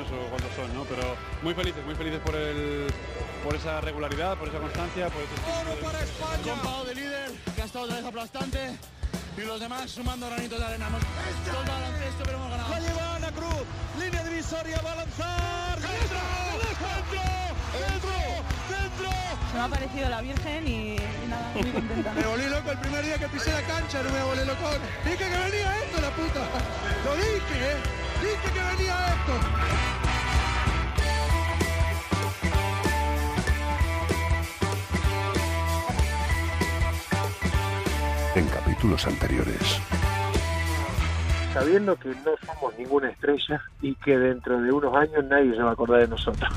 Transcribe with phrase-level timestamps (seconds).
[0.00, 0.84] años o cuántos son, ¿no?
[0.84, 2.86] Pero muy felices, muy felices por el
[3.44, 6.84] por esa regularidad, por esa constancia, por ese ¡Oro para España!
[6.84, 8.58] de líder, que ha estado otra vez aplastante
[9.36, 10.86] y los demás sumando granitos de arena.
[10.88, 11.00] Hemos
[11.44, 12.70] todo el baloncesto, pero hemos ganado.
[12.70, 13.64] La lleva Ana Cruz,
[13.98, 15.78] línea divisoria, va a lanzar.
[15.80, 16.20] ¡Dentro!
[16.60, 17.20] ¡Dentro!
[17.80, 18.10] ¡Dentro!
[18.68, 19.10] ¡Dentro!
[19.50, 22.12] Se me ha parecido la Virgen y, y nada, muy contenta.
[22.16, 24.68] Me volví loco el primer día que pisé la cancha, no me volví loco.
[25.04, 26.40] Dije que venía esto, la puta.
[27.04, 28.09] Lo dije, ¿eh?
[28.20, 29.34] Dije que venía esto.
[38.36, 39.80] en capítulos anteriores.
[41.52, 45.70] sabiendo que no somos ninguna estrella y que dentro de unos años nadie se va
[45.70, 46.48] a acordar de nosotros.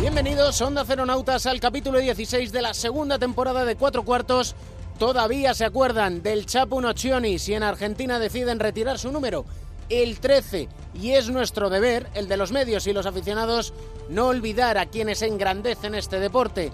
[0.00, 4.54] Bienvenidos, Onda Ceronautas, al capítulo 16 de la segunda temporada de Cuatro Cuartos.
[4.98, 9.44] Todavía se acuerdan del Chapu Nocioni si en Argentina deciden retirar su número,
[9.88, 10.68] el 13.
[10.94, 13.72] Y es nuestro deber, el de los medios y los aficionados,
[14.08, 16.72] no olvidar a quienes engrandecen este deporte.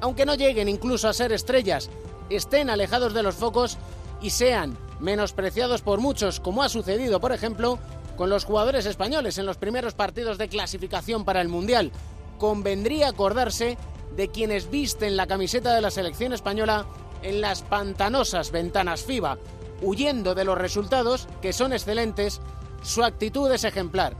[0.00, 1.90] Aunque no lleguen incluso a ser estrellas,
[2.30, 3.76] estén alejados de los focos
[4.22, 7.80] y sean menospreciados por muchos, como ha sucedido, por ejemplo,
[8.16, 11.90] con los jugadores españoles en los primeros partidos de clasificación para el Mundial
[12.38, 13.76] convendría acordarse
[14.16, 16.86] de quienes visten la camiseta de la selección española
[17.24, 19.38] en las pantanosas ventanas FIBA,
[19.82, 22.40] huyendo de los resultados, que son excelentes,
[22.82, 24.14] su actitud es ejemplar.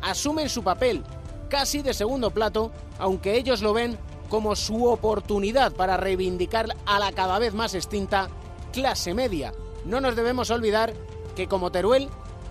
[0.00, 1.02] Asumen su papel,
[1.50, 7.12] casi de segundo plato, aunque ellos lo ven como su oportunidad para reivindicar a la
[7.12, 8.28] cada vez más extinta
[8.72, 9.52] clase media.
[9.84, 10.94] No nos debemos olvidar
[11.36, 12.08] que como Teruel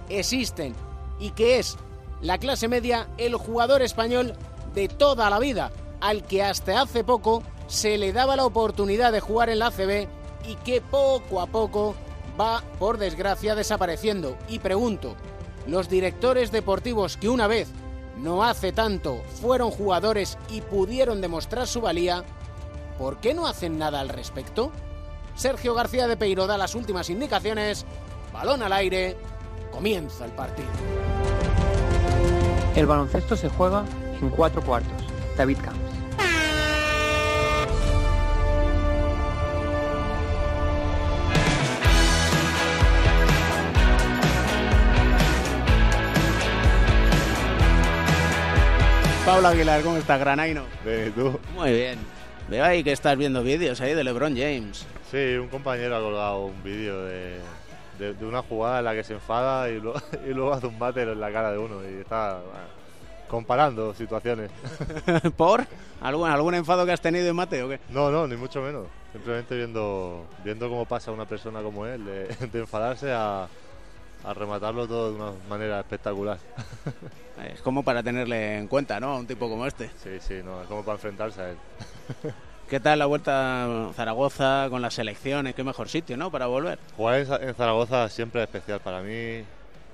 [0.10, 0.76] existen
[1.20, 1.78] y que es
[2.22, 4.34] la clase media el jugador español
[4.74, 9.20] de toda la vida, al que hasta hace poco se le daba la oportunidad de
[9.20, 10.08] jugar en la ACB
[10.48, 11.96] y que poco a poco
[12.40, 14.38] va, por desgracia, desapareciendo.
[14.48, 15.16] Y pregunto,
[15.68, 17.70] ¿los directores deportivos que una vez,
[18.18, 22.24] no hace tanto, fueron jugadores y pudieron demostrar su valía,
[22.98, 24.72] ¿por qué no hacen nada al respecto?
[25.36, 27.86] Sergio García de Peiro da las últimas indicaciones,
[28.32, 29.18] balón al aire,
[29.72, 30.70] comienza el partido.
[32.76, 33.84] El baloncesto se juega
[34.22, 35.04] en cuatro cuartos.
[35.38, 35.83] David Camps.
[49.26, 50.64] Pablo Aguilar, ¿cómo estás, Granaino?
[50.84, 51.40] Bien, ¿y tú?
[51.56, 51.98] Muy bien.
[52.50, 54.86] Veo ahí que estás viendo vídeos ahí de LeBron James.
[55.10, 57.38] Sí, un compañero ha colgado un vídeo de,
[58.00, 59.94] de- de una jugada en la que se enfada y, lo-
[60.30, 62.68] y luego hace un váter en la cara de uno y está bueno,
[63.30, 64.52] comparando situaciones.
[65.38, 65.66] ¿Por?
[66.02, 67.80] ¿Algún, ¿Algún enfado que has tenido en mate o qué?
[67.90, 68.88] No, no, ni mucho menos.
[69.14, 73.48] Simplemente viendo, viendo cómo pasa una persona como él, de, de enfadarse a,
[74.24, 76.38] a rematarlo todo de una manera espectacular.
[77.52, 79.08] Es como para tenerle en cuenta, ¿no?
[79.14, 79.90] A un tipo como este.
[80.04, 81.58] Sí, sí, no, es como para enfrentarse a él.
[82.70, 85.56] ¿Qué tal la vuelta a Zaragoza con las selecciones?
[85.56, 86.30] Qué mejor sitio, ¿no?
[86.30, 86.78] Para volver.
[86.96, 89.44] Jugar en, Za- en Zaragoza siempre es especial para mí.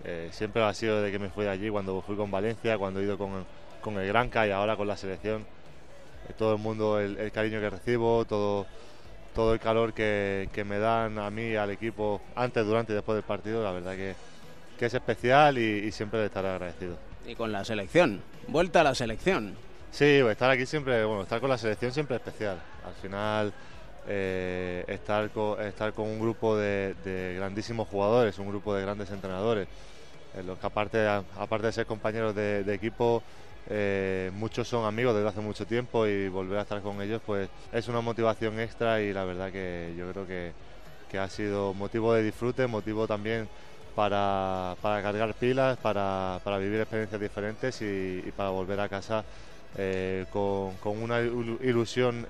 [0.03, 2.99] eh, siempre ha sido desde que me fui de allí, cuando fui con Valencia, cuando
[2.99, 3.45] he ido con,
[3.81, 5.43] con el Granca y ahora con la selección.
[6.27, 8.65] Eh, todo el mundo, el, el cariño que recibo, todo,
[9.39, 13.15] todo el calor que, que me dan a mí, al equipo, antes, durante y después
[13.15, 14.13] del partido, la verdad que,
[14.77, 16.97] que es especial y, y siempre le estaré agradecido.
[17.25, 18.21] Y con la selección.
[18.49, 19.55] Vuelta a la selección.
[19.91, 22.57] Sí, pues estar aquí siempre, bueno, estar con la selección siempre es especial.
[22.85, 23.53] Al final,
[24.09, 29.09] eh, estar, con, estar con un grupo de, de grandísimos jugadores, un grupo de grandes
[29.09, 29.69] entrenadores,
[30.35, 33.23] en los que aparte, aparte de ser compañeros de, de equipo,
[33.69, 37.49] eh, muchos son amigos desde hace mucho tiempo y volver a estar con ellos, pues
[37.71, 40.53] es una motivación extra y la verdad que yo creo que,
[41.09, 43.47] que ha sido motivo de disfrute, motivo también
[43.95, 49.23] para, para cargar pilas, para, para vivir experiencias diferentes y, para volver a casa
[49.77, 52.25] eh, con, con una ilu- ilusión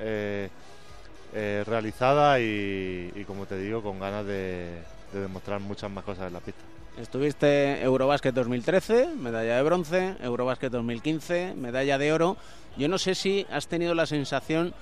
[1.32, 6.28] eh, realizada y, y, como te digo, con ganas de, de demostrar muchas más cosas
[6.28, 6.66] en la pista.
[7.00, 12.36] Estuviste Eurobásquet 2013, medalla de bronce, Eurobásquet 2015, medalla de oro.
[12.76, 14.74] Yo no sé si has tenido la sensación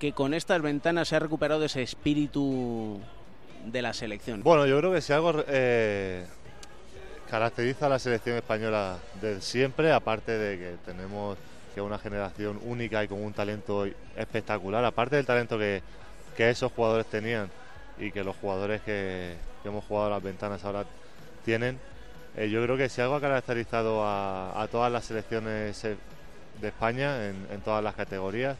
[0.00, 2.98] que con estas ventanas se ha recuperado ese espíritu
[3.66, 4.42] de la selección.
[4.42, 6.26] Bueno, yo creo que si algo eh,
[7.30, 11.38] caracteriza a la selección española de siempre, aparte de que tenemos
[11.76, 13.86] una generación única y con un talento
[14.16, 15.80] espectacular, aparte del talento que,
[16.36, 17.48] esos jugadores tenían
[17.98, 20.84] y que los jugadores que, que hemos jugado las ventanas ahora
[21.48, 21.78] tienen,
[22.36, 25.96] eh, yo creo que si algo ha caracterizado a, todas las selecciones eh,
[26.60, 28.54] de España en, en todas las categorías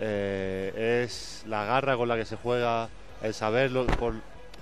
[0.00, 2.88] eh, es la garra con la que se juega,
[3.22, 4.14] el saber lo- por,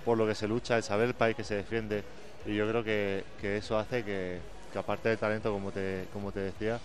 [0.05, 2.03] por lo que se lucha, el saber el país que se defiende.
[2.47, 4.41] Y yo creo que, que eso hace que,
[4.73, 6.81] que aparte del talento, como te, como te decía,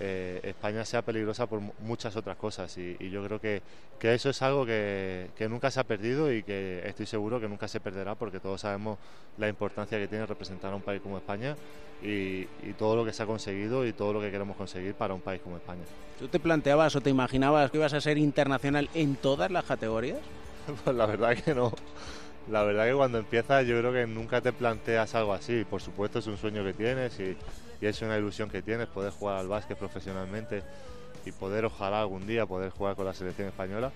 [0.00, 3.62] eh, España sea peligrosa por muchas otras cosas y, y yo creo que,
[3.98, 7.48] que, eso es algo que, que, nunca se ha perdido y que estoy seguro que
[7.48, 8.98] nunca se perderá porque todos sabemos
[9.36, 11.54] la importancia que tiene representar a un país como España
[12.02, 15.12] y, y todo lo que se ha conseguido y todo lo que queremos conseguir para
[15.12, 15.82] un país como España.
[16.18, 20.18] ¿Tú te planteabas o te imaginabas que ibas a ser internacional en todas las categorías?
[20.84, 21.72] pues la verdad que no.
[22.50, 25.64] La verdad que cuando empiezas yo creo que nunca te planteas algo así.
[25.64, 27.36] Por supuesto es un sueño que tienes y,
[27.80, 30.62] es una ilusión que tienes poder jugar al básquet profesionalmente
[31.24, 33.90] y poder ojalá algún día poder jugar con la selección española,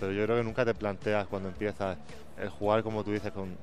[0.00, 1.98] pero yo creo que nunca te planteas cuando empiezas
[2.40, 3.56] el jugar como tú dices con,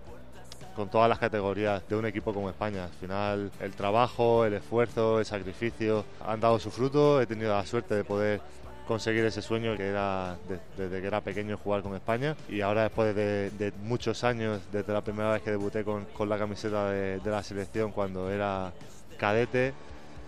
[0.76, 2.86] con todas las categorías de un equipo como España.
[2.86, 7.66] Al final el trabajo, el esfuerzo, el sacrificio han dado su fruto, he tenido la
[7.66, 8.40] suerte de poder
[8.86, 12.84] conseguir ese sueño que era de, desde que era pequeño jugar con España y ahora
[12.84, 16.90] después de, de, muchos años, desde la primera vez que debuté con, con la camiseta
[16.90, 18.72] de, de la selección cuando era
[19.18, 19.74] cadete,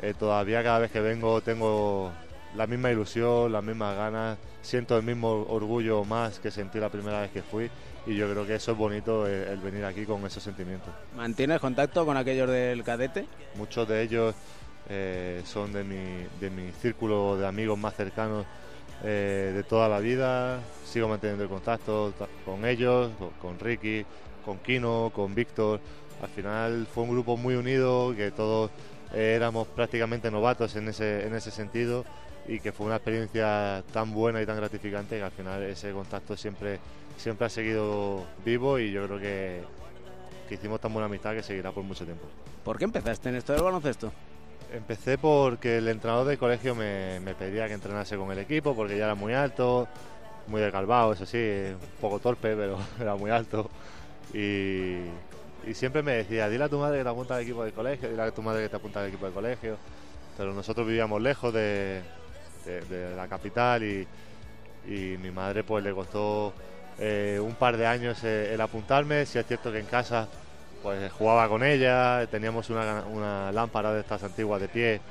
[0.01, 2.12] eh, todavía cada vez que vengo tengo
[2.56, 7.21] la misma ilusión, las mismas ganas, siento el mismo orgullo más que sentí la primera
[7.21, 7.69] vez que fui
[8.06, 10.89] y yo creo que eso es bonito el, el venir aquí con esos sentimientos.
[11.15, 13.25] ¿Mantienes contacto con aquellos del cadete?
[13.56, 14.33] Muchos de ellos
[14.89, 18.45] eh, son de mi, de mi círculo de amigos más cercanos
[19.04, 22.13] eh, de toda la vida, sigo manteniendo el contacto
[22.45, 23.12] con ellos,
[23.42, 24.06] con, Ricky,
[24.44, 25.80] con Kino, con Víctor,
[26.22, 28.72] al final fue un grupo muy unido, que todos
[29.13, 32.06] eh, éramos prácticamente novatos en ese, en ese sentido
[32.48, 36.36] y que fue una experiencia tan buena y tan gratificante que al final ese contacto
[36.36, 36.80] siempre,
[37.18, 39.62] siempre ha seguido vivo y yo creo que,
[40.48, 42.25] que hicimos tan buena amistad que seguirá por mucho tiempo.
[42.63, 44.12] ¿Por qué empezaste en esto del baloncesto?
[44.74, 49.06] Empecé porque el entrenador del colegio me, pedía que entrenase con el equipo porque ya
[49.06, 49.88] era muy alto,
[50.48, 53.69] muy descalvado, eso sí, un poco torpe, pero era muy alto.
[54.34, 55.04] Y,
[55.74, 58.22] siempre me decía, dile a tu madre que te apunta al equipo del colegio, dile
[58.22, 59.78] a tu madre que te apunta al equipo del colegio.
[60.38, 62.02] Pero nosotros vivíamos lejos de
[63.16, 64.08] la capital y,
[64.88, 66.54] y, mi madre pues le costó
[67.00, 69.25] eh, un par de años eh, el apuntarme.
[69.25, 70.28] Si es cierto que en casa
[70.88, 75.01] pues jugaba con ella, teníamos una, lámpara de estas antiguas de pie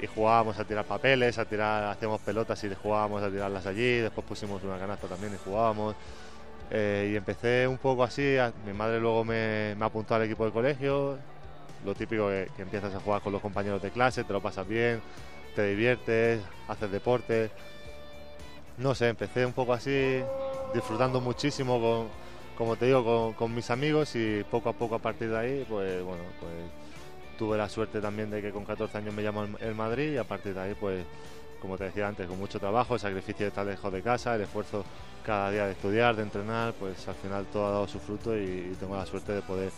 [0.00, 4.26] y jugábamos a tirar papeles, a tirar, hacíamos pelotas y jugábamos a tirarlas allí, después
[4.26, 5.94] pusimos una canasta también y jugábamos.
[6.70, 10.46] Eh, y empecé un poco así, a, mi madre luego me, me, apuntó al equipo
[10.46, 11.18] de colegio,
[11.84, 14.66] lo típico que, que, empiezas a jugar con los compañeros de clase, te lo pasas
[14.66, 15.02] bien,
[15.54, 17.50] te diviertes, haces deporte.
[18.78, 20.22] No sé, empecé un poco así,
[20.72, 22.25] disfrutando muchísimo con,
[22.56, 26.02] como te digo, con, mis amigos y poco a poco a partir de ahí, pues
[26.02, 26.52] bueno, pues
[27.38, 30.24] tuve la suerte también de que con 14 años me llamó el Madrid y a
[30.24, 31.04] partir de ahí, pues
[31.60, 34.42] como te decía antes, con mucho trabajo, el sacrificio de estar lejos de casa, el
[34.42, 34.84] esfuerzo
[35.24, 38.42] cada día de estudiar, de entrenar, pues al final todo ha dado su fruto y,
[38.42, 39.70] y, tengo la suerte de poder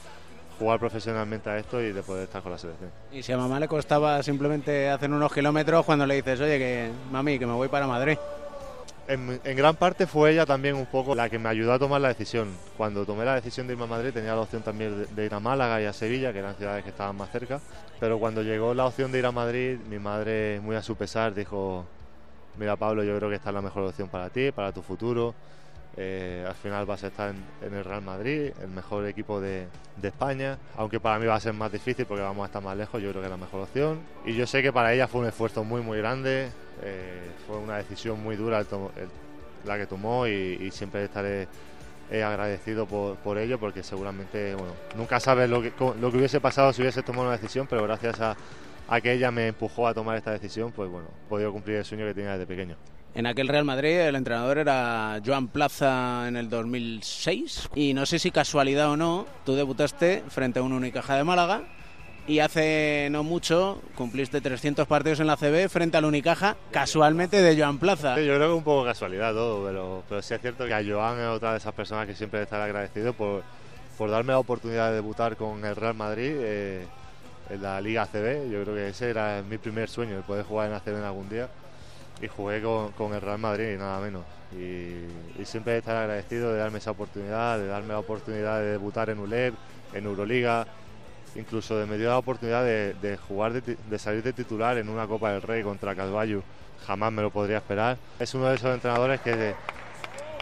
[0.58, 2.90] jugar profesionalmente a esto y de poder estar con la selección.
[3.12, 6.90] ¿Y si a mamá le costaba simplemente hacer unos kilómetros cuando le dices, oye, que
[7.10, 8.18] mami, que me voy para Madrid?
[9.08, 11.98] En, en, gran parte fue ella también un poco la que me ayudó a tomar
[11.98, 12.54] la decisión.
[12.76, 15.32] Cuando tomé la decisión de irme a Madrid tenía la opción también de, de ir
[15.32, 17.58] a Málaga y a Sevilla, que eran ciudades que estaban más cerca.
[17.98, 21.34] Pero cuando llegó la opción de ir a Madrid, mi madre, muy a su pesar,
[21.34, 21.86] dijo,
[22.58, 25.34] mira Pablo, yo creo que esta es la mejor opción para ti, para tu futuro.
[26.00, 29.66] Eh, al final vas a estar en, el Real Madrid, el mejor equipo de,
[30.00, 33.02] España, aunque para mí va a ser más difícil porque vamos a estar más lejos,
[33.02, 33.98] yo creo que es la mejor opción.
[34.24, 36.50] Y yo sé que para ella fue un esfuerzo muy, muy grande,
[36.84, 38.64] eh, fue una decisión muy dura
[39.64, 41.48] la que tomó y, siempre estaré
[42.12, 46.40] eh, agradecido por, por, ello porque seguramente, bueno, nunca sabes lo que, lo que hubiese
[46.40, 48.36] pasado si hubiese tomado una decisión, pero gracias a,
[48.86, 51.84] a que ella me empujó a tomar esta decisión, pues bueno, he podido cumplir el
[51.84, 52.76] sueño que tenía desde pequeño.
[53.18, 58.20] En aquel Real Madrid el entrenador era Joan Plaza en el 2006 y no sé
[58.20, 61.62] si casualidad o no, tú debutaste frente a un Unicaja de Málaga
[62.28, 67.60] y hace no mucho cumpliste 300 partidos en la CB frente al Unicaja, casualmente de
[67.60, 68.20] Joan Plaza.
[68.20, 71.18] Yo creo que un poco casualidad todo, pero, pero sí es cierto que a Joan
[71.18, 73.42] es otra de esas personas que siempre estaré agradecido por,
[73.98, 76.86] por darme la oportunidad de debutar con el Real Madrid eh,
[77.50, 78.48] en la Liga CB.
[78.48, 81.02] Yo creo que ese era mi primer sueño, el poder jugar en la CB en
[81.02, 81.48] algún día.
[82.20, 84.24] Y jugué con, el Real Madrid y nada menos.
[84.52, 89.10] Y, y, siempre estaré agradecido de darme esa oportunidad, de darme la oportunidad de debutar
[89.10, 89.54] en ULEB,
[89.92, 90.66] en Euroliga,
[91.34, 95.06] incluso de me dio la oportunidad de, jugar, de, de, salir de titular en una
[95.06, 96.42] Copa del Rey contra Calvallo.
[96.86, 97.98] Jamás me lo podría esperar.
[98.18, 99.54] Es uno de esos entrenadores que,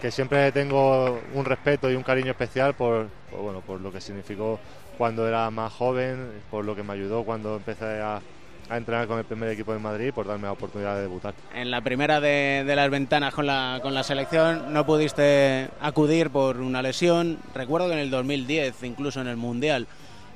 [0.01, 4.59] que siempre tengo un respeto y un cariño especial por, bueno, por lo que significó
[4.99, 8.21] cuando era más joven, por lo que me ayudó cuando empecé a,
[8.69, 11.35] a entrenar con el primer equipo de Madrid por darme la oportunidad de debutar.
[11.55, 16.31] En la primera de, de, las ventanas con la, con la selección no pudiste acudir
[16.31, 17.39] por una lesión.
[17.55, 19.87] Recuerdo que en el 2010, incluso en el Mundial,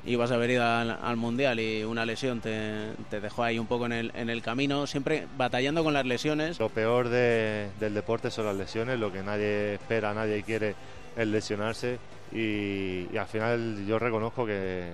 [0.05, 3.67] ibas a haber ido al, al Mundial y una lesión te, te, dejó ahí un
[3.67, 6.59] poco en el, en el camino, siempre batallando con las lesiones.
[6.59, 10.75] Lo peor de, del deporte son las lesiones, lo que nadie espera, nadie quiere
[11.15, 11.99] es lesionarse
[12.31, 14.93] y, y al final yo reconozco que,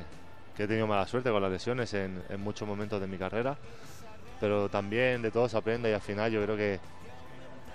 [0.57, 3.55] que, he tenido mala suerte con las lesiones en, muchos momentos de mi carrera,
[4.39, 6.79] pero también de todo se aprende y al final yo creo que,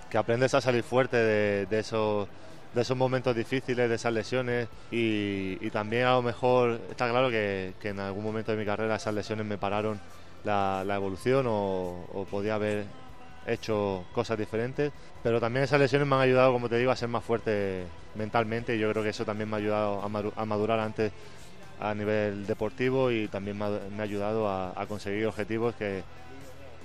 [0.09, 2.27] que aprendes a salir fuerte de, esos
[2.75, 7.73] de esos momentos difíciles, de esas lesiones y, también a lo mejor está claro que,
[7.83, 9.99] en algún momento de mi carrera esas lesiones me pararon
[10.43, 12.85] la, evolución o, podía haber
[13.45, 17.09] hecho cosas diferentes, pero también esas lesiones me han ayudado, como te digo, a ser
[17.09, 17.85] más fuerte
[18.15, 20.01] mentalmente y yo creo que eso también me ha ayudado
[20.35, 21.11] a madurar antes
[21.83, 26.01] a nivel deportivo y también me ha ayudado a, a conseguir objetivos que,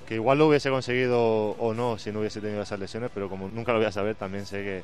[0.08, 3.48] que igual lo hubiese conseguido o no si no hubiese tenido esas lesiones, pero como
[3.48, 4.82] nunca lo voy a saber, también sé que,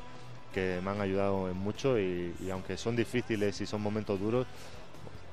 [0.53, 4.47] que me han ayudado en mucho y, y, aunque son difíciles y son momentos duros,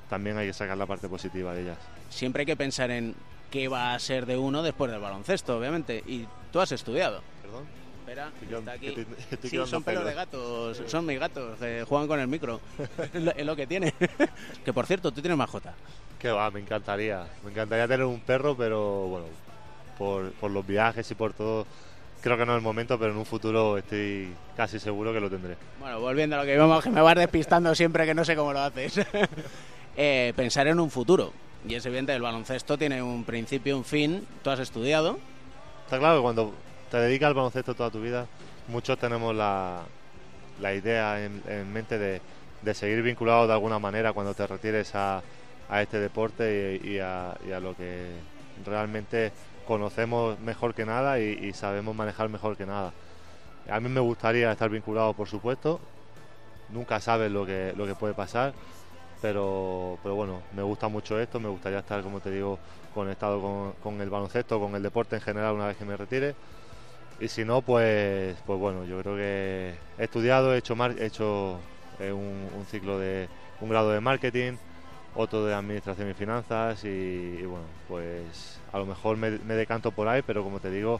[0.09, 1.77] también hay que sacar la parte positiva de ellas.
[2.09, 3.15] Siempre hay que pensar en
[3.49, 6.03] qué va a ser de uno después del baloncesto, obviamente.
[6.05, 7.21] Y tú has estudiado.
[7.41, 7.63] Perdón.
[8.03, 8.93] Espera, está aquí.
[9.43, 12.59] Sí, son pelos de gatos, son mis gatos, que juegan con el micro.
[13.13, 13.93] es lo que tiene.
[14.65, 15.73] que por cierto, tú tienes mascota.
[16.19, 17.25] Que va, me encantaría.
[17.45, 19.25] Me encantaría tener un perro, pero bueno,
[19.97, 21.65] por, por los viajes y por todo
[22.19, 25.29] creo que no es el momento, pero en un futuro estoy casi seguro que lo
[25.29, 25.57] tendré.
[25.79, 28.51] Bueno, volviendo a lo que vemos, que me vas despistando siempre que no sé cómo
[28.51, 28.99] lo haces.
[29.97, 31.33] eh, pensar en un futuro.
[31.67, 34.27] Y es evidente, el baloncesto tiene un principio, un fin.
[34.41, 35.19] Tú has estudiado.
[35.85, 36.53] Está claro que cuando
[36.93, 38.27] te dedicas al baloncesto toda tu vida,
[38.67, 39.81] muchos tenemos la,
[40.61, 42.21] la idea en, en mente de,
[42.61, 45.23] de, seguir vinculado de alguna manera cuando te retires a,
[45.69, 48.11] a este deporte y, a, a lo que
[48.63, 49.31] realmente
[49.65, 52.93] conocemos mejor que nada y, y, sabemos manejar mejor que nada.
[53.67, 55.79] A mí me gustaría estar vinculado, por supuesto.
[56.69, 58.53] Nunca sabes lo que, lo que puede pasar,
[59.19, 61.39] pero, pero bueno, me gusta mucho esto.
[61.39, 62.59] Me gustaría estar, como te digo,
[62.93, 66.35] conectado con, con, el baloncesto, con el deporte en general una vez que me retire.
[67.19, 71.59] Y si no, pues, pues bueno, yo creo que he estudiado, he hecho, he hecho
[71.99, 73.29] eh, un, ciclo de
[73.61, 74.53] un grado de marketing,
[75.15, 80.07] otro de administración y finanzas y, bueno, pues a lo mejor me, me, decanto por
[80.07, 80.99] ahí, pero como te digo,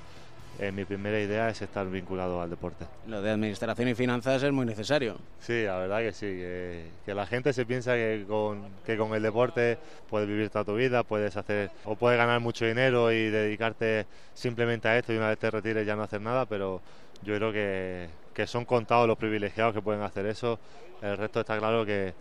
[0.59, 2.85] eh, mi primera idea es estar vinculado al deporte.
[3.07, 5.17] Lo de administración y finanzas es muy necesario.
[5.39, 9.13] Sí, la verdad que sí, que, que la gente se piensa que con, que con
[9.13, 9.77] el deporte
[10.09, 14.87] puedes vivir toda tu vida, puedes hacer o puedes ganar mucho dinero y dedicarte simplemente
[14.87, 16.81] a esto y una vez te retires ya no hacer nada, pero
[17.23, 20.59] yo creo que, que son contados los privilegiados que pueden hacer eso.
[21.01, 22.13] El resto está claro que,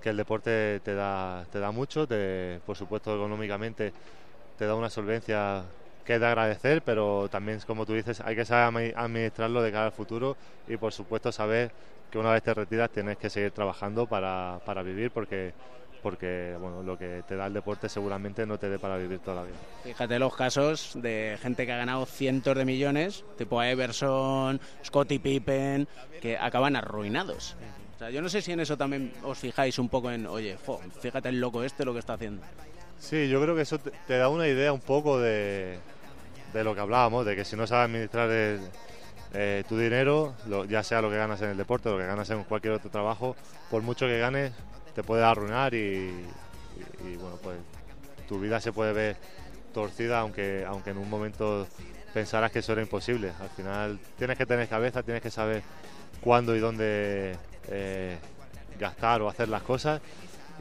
[0.00, 3.92] que el deporte te da, te da mucho, te, por supuesto económicamente
[4.58, 5.64] te da una solvencia
[6.04, 9.86] que es de agradecer, pero también, como tú dices, hay que saber administrarlo de cara
[9.86, 10.36] al futuro
[10.68, 11.70] y, por supuesto, saber
[12.10, 15.54] que una vez te retiras tienes que seguir trabajando para, para vivir porque
[16.02, 19.36] porque bueno, lo que te da el deporte seguramente no te dé para vivir toda
[19.36, 19.56] la vida.
[19.84, 25.86] Fíjate los casos de gente que ha ganado cientos de millones, tipo Everson, Scottie Pippen,
[26.20, 27.56] que acaban arruinados.
[27.94, 30.58] O sea, yo no sé si en eso también os fijáis un poco en, oye,
[31.00, 32.42] fíjate el loco este lo que está haciendo.
[33.02, 35.76] Sí, yo creo que eso te, da una idea un poco de,
[36.52, 40.34] de, lo que hablábamos, de que si no sabes administrar eh, tu dinero,
[40.68, 43.34] ya sea lo que ganas en el deporte, lo que ganas en cualquier otro trabajo,
[43.70, 44.52] por mucho que ganes,
[44.94, 46.12] te puede arruinar y,
[47.18, 47.58] bueno, pues
[48.28, 49.16] tu vida se puede ver
[49.74, 51.66] torcida, aunque, aunque en un momento
[52.14, 53.32] pensaras que eso era imposible.
[53.40, 55.64] Al final tienes que tener cabeza, tienes que saber
[56.20, 58.16] cuándo y dónde eh,
[58.78, 60.00] gastar o hacer las cosas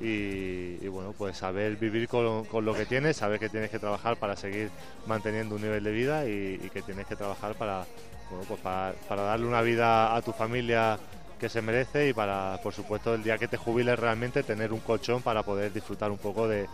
[0.02, 4.18] y, bueno, pues saber vivir con, con, lo que tienes, saber que tienes que trabajar
[4.18, 4.72] para seguir
[5.06, 7.86] manteniendo un nivel de vida y, que tienes que trabajar para,
[8.30, 8.94] bueno, pues para,
[9.24, 10.98] darle una vida a tu familia
[11.40, 14.80] que se merece y para, por supuesto, el día que te jubiles realmente tener un
[14.80, 16.68] colchón para poder disfrutar un poco de,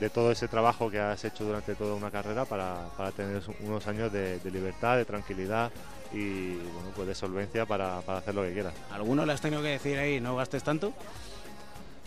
[0.00, 3.86] de todo ese trabajo que has hecho durante toda una carrera para, para tener unos
[3.86, 5.70] años de, de, libertad, de tranquilidad
[6.12, 8.74] y bueno, pues de solvencia para, para hacer lo que quieras.
[8.90, 10.94] ¿Alguno le has tenido que decir ahí no gastes tanto?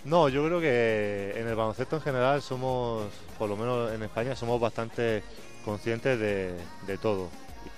[0.05, 4.35] No, yo creo que en el baloncesto en general somos, por lo menos en España,
[4.35, 5.23] somos bastante
[5.65, 7.29] conscientes de, todo.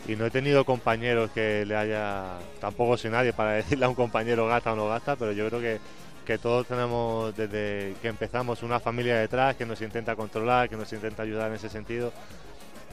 [0.08, 3.96] Y no he tenido compañeros que le haya, tampoco soy nadie para decirle a un
[3.96, 5.80] compañero gasta o no gasta, pero yo creo que,
[6.26, 10.94] que todos tenemos desde que empezamos una familia detrás que nos intenta controlar, que nos
[10.94, 12.14] intenta ayudar en ese sentido.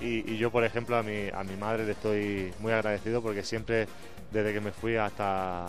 [0.00, 3.42] Y, y, yo, por ejemplo, a mi, a mi madre le estoy muy agradecido porque
[3.42, 3.86] siempre,
[4.30, 5.66] desde que me fui hasta,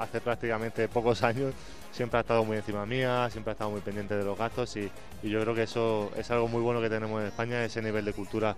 [0.00, 1.54] hace prácticamente pocos años
[1.92, 4.90] siempre ha estado muy encima mía, siempre ha estado muy pendiente de los gastos y,
[5.22, 8.04] y yo creo que eso es algo muy bueno que tenemos en España, ese nivel
[8.04, 8.56] de cultura,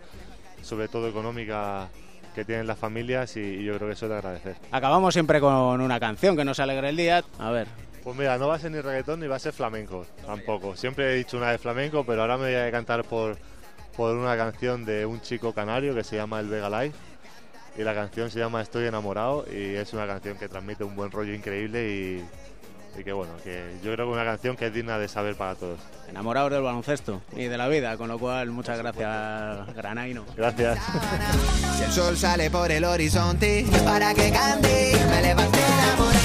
[0.63, 1.89] sobre todo económica,
[2.35, 4.57] que tienen las familias y, y yo creo que eso es de agradecer.
[4.71, 7.25] Acabamos siempre con una canción que nos alegre el día.
[7.39, 7.67] A ver.
[8.03, 10.77] Pues mira, no va a ser ni reggaetón ni va a ser flamenco, tampoco.
[10.77, 13.37] Siempre he dicho una de flamenco, pero ahora me voy a cantar por,
[13.97, 16.95] por una canción de un chico canario que se llama El Vega Live.
[17.77, 21.11] Y la canción se llama Estoy enamorado y es una canción que transmite un buen
[21.11, 22.25] rollo increíble y,
[23.01, 25.37] y que bueno, que yo creo que es una canción que es digna de saber
[25.37, 25.81] para todos.
[26.09, 30.25] Enamorados del baloncesto y de la vida, con lo cual muchas gracias, Granaino.
[30.37, 30.79] Gracias.
[31.77, 35.59] Si el sol sale por el horizonte, para que cante, me levanté.
[35.59, 36.22] Enamorado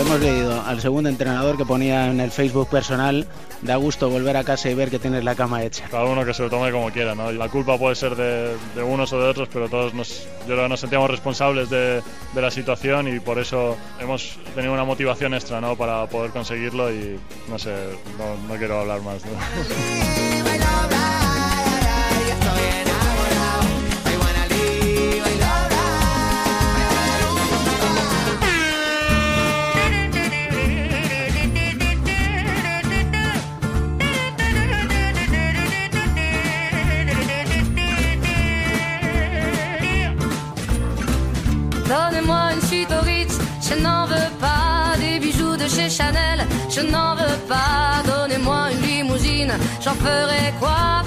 [0.00, 3.26] Hemos leído al segundo entrenador que ponía en el Facebook personal,
[3.60, 5.84] da gusto volver a casa y ver que tienes la cama hecha.
[5.90, 7.30] Cada uno que se lo tome como quiera, ¿no?
[7.30, 10.54] Y La culpa puede ser de, de unos o de otros, pero todos nos, yo
[10.54, 12.02] creo que nos sentíamos responsables de,
[12.34, 15.76] de la situación y por eso hemos tenido una motivación extra, ¿no?
[15.76, 17.74] Para poder conseguirlo y no sé,
[18.18, 19.22] no, no quiero hablar más.
[19.26, 19.32] ¿no?
[43.70, 48.02] je n'en veux pas des bijoux de chez Chanel, je n'en veux pas.
[48.04, 51.00] Donnez-moi une limousine, j'en ferai quoi?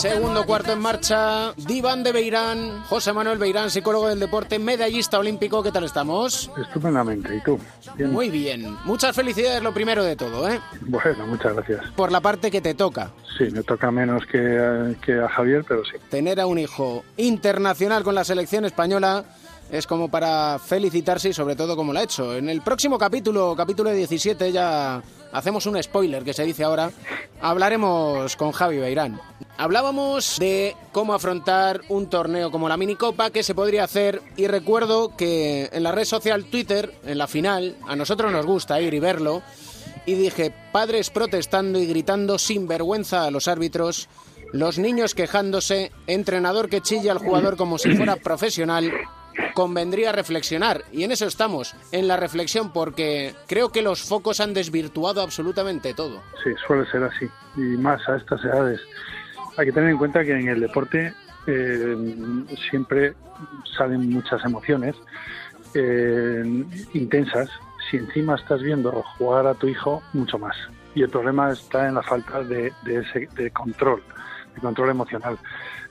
[0.00, 5.62] Segundo cuarto en marcha, Diván de Beirán, José Manuel Beirán, psicólogo del deporte, medallista olímpico.
[5.62, 6.50] ¿Qué tal estamos?
[6.60, 7.58] Estupendamente, ¿y tú?
[7.96, 8.10] Bien.
[8.10, 8.76] Muy bien.
[8.84, 10.60] Muchas felicidades, lo primero de todo, ¿eh?
[10.80, 11.82] Bueno, muchas gracias.
[11.94, 13.12] Por la parte que te toca.
[13.38, 15.92] Sí, me toca menos que, a- que a Javier, pero sí.
[16.08, 19.24] Tener a un hijo internacional con la selección española
[19.70, 22.34] es como para felicitarse y sobre todo como lo ha hecho.
[22.34, 25.00] En el próximo capítulo, capítulo 17, ya
[25.32, 26.90] hacemos un spoiler que se dice ahora,
[27.40, 29.20] hablaremos con Javi Beirán.
[29.56, 35.16] Hablábamos de cómo afrontar un torneo como la minicopa, que se podría hacer, y recuerdo
[35.16, 38.98] que en la red social Twitter, en la final, a nosotros nos gusta ir y
[38.98, 39.42] verlo,
[40.06, 44.08] y dije, padres protestando y gritando sin vergüenza a los árbitros,
[44.52, 48.92] los niños quejándose, entrenador que chilla al jugador como si fuera profesional,
[49.54, 50.84] convendría reflexionar.
[50.92, 55.94] Y en eso estamos, en la reflexión, porque creo que los focos han desvirtuado absolutamente
[55.94, 56.22] todo.
[56.42, 57.26] Sí, suele ser así.
[57.56, 58.80] Y más a estas edades.
[59.56, 61.12] Hay que tener en cuenta que en el deporte
[61.46, 61.96] eh,
[62.70, 63.14] siempre
[63.76, 64.96] salen muchas emociones
[65.74, 67.48] eh, intensas.
[67.90, 70.56] Si encima estás viendo jugar a tu hijo, mucho más.
[70.94, 74.02] Y el problema está en la falta de, ese de control,
[74.54, 75.38] de control emocional.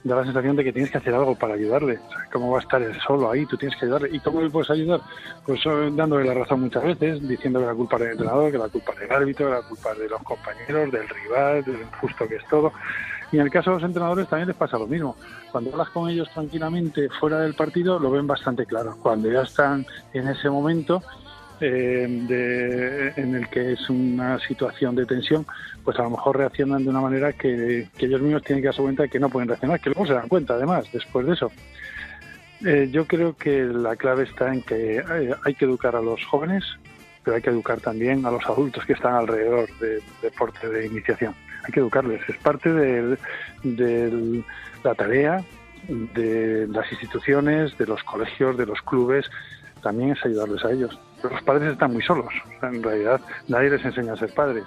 [0.03, 1.99] Da la sensación de que tienes que hacer algo para ayudarle.
[2.31, 3.45] ¿Cómo va a estar él solo ahí?
[3.45, 4.09] Tú tienes que ayudarle.
[4.11, 5.01] ¿Y cómo le puedes ayudar?
[5.45, 8.69] Pues eh, dándole la razón muchas veces, diciendo que la culpa del entrenador, que la
[8.69, 12.35] culpa del árbitro, que la culpa de los compañeros, del rival, de lo injusto que
[12.35, 12.73] es todo.
[13.31, 15.15] Y en el caso de los entrenadores también les pasa lo mismo.
[15.51, 18.97] Cuando hablas con ellos tranquilamente fuera del partido, lo ven bastante claro.
[19.01, 21.01] Cuando ya están en ese momento
[21.61, 25.45] eh, de- en el que es una situación de tensión,
[25.83, 29.03] pues a lo mejor reaccionan de una manera que, ellos mismos tienen que darse cuenta
[29.03, 31.51] de que no pueden reaccionar, que luego se dan cuenta además después de eso.
[32.65, 36.23] Eh, yo creo que la clave está en que eh, hay que educar a los
[36.25, 36.63] jóvenes,
[37.23, 41.35] pero hay que educar también a los adultos que están alrededor del deporte de iniciación.
[41.63, 43.17] Hay que educarles, es parte de
[44.83, 45.43] la tarea
[45.87, 49.29] de las instituciones, de los colegios, de los clubes,
[49.81, 50.99] también es ayudarles a ellos.
[51.23, 54.63] Los padres están muy solos, en realidad nadie les enseña a ser padres.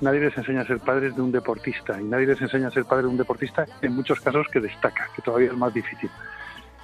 [0.00, 2.86] Nadie les enseña a ser padres de un deportista y nadie les enseña a ser
[2.86, 6.08] padre de un deportista en muchos casos que destaca, que todavía es más difícil.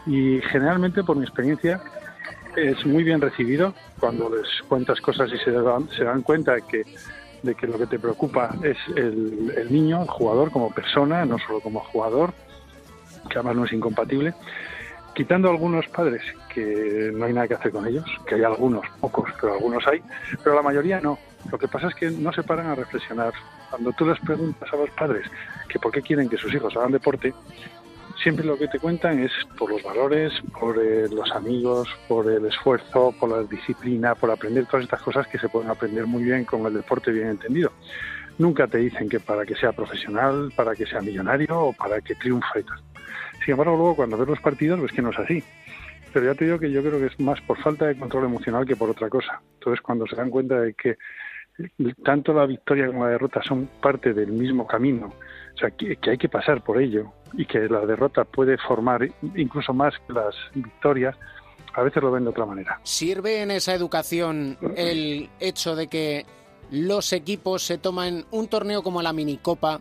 [0.06, 1.80] Y generalmente, por mi experiencia,
[2.56, 6.62] es muy bien recibido cuando les cuentas cosas y se dan, se dan cuenta de
[6.62, 6.82] que,
[7.42, 11.38] de que lo que te preocupa es el, el niño, el jugador como persona, no
[11.38, 12.34] solo como jugador,
[13.30, 14.34] que además no es incompatible.
[15.16, 16.20] Quitando algunos padres
[16.52, 20.02] que no hay nada que hacer con ellos, que hay algunos, pocos, pero algunos hay,
[20.44, 21.18] pero la mayoría no.
[21.50, 23.32] Lo que pasa es que no se paran a reflexionar.
[23.70, 25.26] Cuando tú les preguntas a los padres
[25.70, 27.32] que por qué quieren que sus hijos hagan deporte,
[28.22, 32.44] siempre lo que te cuentan es por los valores, por eh, los amigos, por el
[32.44, 36.44] esfuerzo, por la disciplina, por aprender todas estas cosas que se pueden aprender muy bien
[36.44, 37.72] con el deporte bien entendido.
[38.36, 42.14] Nunca te dicen que para que sea profesional, para que sea millonario o para que
[42.16, 42.82] triunfe y tal.
[43.46, 45.42] Sin embargo, luego cuando ves los partidos ves que no es así.
[46.12, 48.66] Pero ya te digo que yo creo que es más por falta de control emocional
[48.66, 49.40] que por otra cosa.
[49.54, 50.98] Entonces, cuando se dan cuenta de que
[52.04, 55.12] tanto la victoria como la derrota son parte del mismo camino,
[55.54, 59.72] o sea, que, hay que pasar por ello y que la derrota puede formar incluso
[59.72, 61.14] más que las victorias,
[61.74, 62.80] a veces lo ven de otra manera.
[62.82, 66.26] ¿Sirve en esa educación el hecho de que
[66.72, 69.80] los equipos se toman un torneo como la minicopa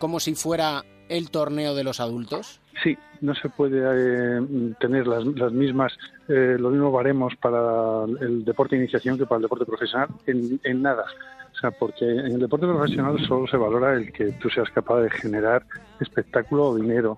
[0.00, 2.60] como si fuera el torneo de los adultos?
[2.82, 5.96] Sí, no se puede eh, tener las, las mismas,
[6.28, 10.60] eh, los mismos baremos para el deporte de iniciación que para el deporte profesional en,
[10.62, 11.04] en nada.
[11.52, 15.00] O sea, porque en el deporte profesional solo se valora el que tú seas capaz
[15.00, 15.64] de generar
[16.00, 17.16] espectáculo o dinero,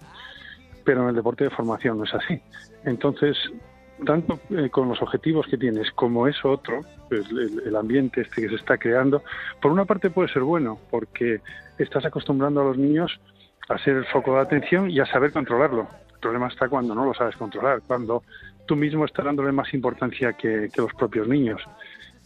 [0.85, 2.41] pero en el deporte de formación no es así.
[2.85, 3.37] Entonces,
[4.07, 8.43] tanto eh, con los objetivos que tienes como eso otro, pues, el, el ambiente este
[8.43, 9.25] que se está creando,
[9.61, 11.41] por una parte puede ser bueno, porque
[11.79, 13.19] estás acostumbrando a los niños
[13.69, 15.87] a ser el foco de atención y a saber controlarlo.
[16.13, 18.23] El problema está cuando no lo sabes controlar, cuando
[18.67, 21.63] tú mismo estás dándole más importancia que, los propios niños.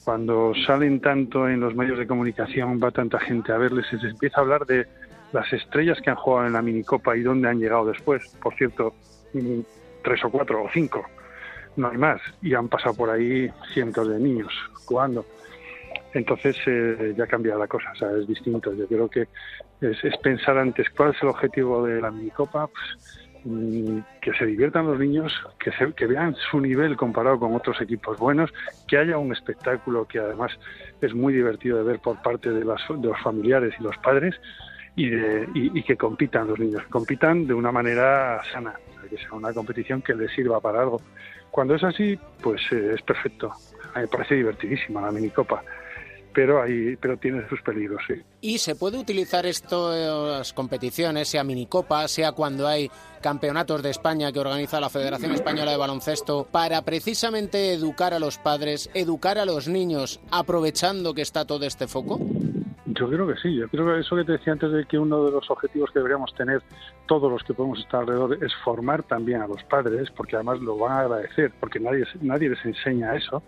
[0.05, 4.38] Cuando salen tanto en los medios de comunicación, va tanta gente a verles, se empieza
[4.38, 4.87] a hablar de
[5.33, 8.22] las estrellas que han jugado en la minicopa y dónde han llegado después.
[8.42, 8.94] Por cierto,
[9.33, 9.61] mm,
[10.02, 11.05] tres o cuatro o cinco,
[11.76, 12.20] no hay más.
[12.40, 14.52] Y han pasado por ahí cientos de niños
[14.85, 15.24] jugando.
[16.14, 18.72] Entonces eh, ya cambia la cosa, o sea, es distinto.
[18.75, 19.29] Yo creo que
[19.81, 24.46] es, es pensar antes cuál es el objetivo de la minicopa, pues, mm, que se
[24.46, 28.51] diviertan los niños, que, se- que vean su nivel comparado con otros equipos buenos,
[28.87, 30.53] que haya un espectáculo que además
[31.01, 34.35] es muy divertido de ver por parte de, las- de los familiares y los padres
[34.94, 38.75] y, de- y- que compitan los niños, compitan de una manera sana,
[39.09, 41.01] que sea una competición que les sirva para algo.
[41.51, 43.53] Cuando es así, pues eh, es perfecto.
[43.94, 45.62] A me parece divertidísima la minicopa,
[46.34, 48.14] pero, hay, pero tiene sus peligros, sí.
[48.40, 52.90] ¿Y se puede utilizar estas competiciones, sea minicopa, sea cuando hay
[53.20, 58.38] campeonatos de España que organiza la Federación Española de Baloncesto, para precisamente educar a los
[58.38, 62.18] padres, educar a los niños, aprovechando que está todo este foco?
[62.86, 65.24] Yo creo que sí, yo creo que eso que te decía antes de que uno
[65.24, 66.62] de los objetivos que deberíamos tener
[67.06, 70.76] todos los que podemos estar alrededor es formar también a los padres, porque además lo
[70.76, 73.42] van a agradecer, porque nadie, nadie les enseña eso,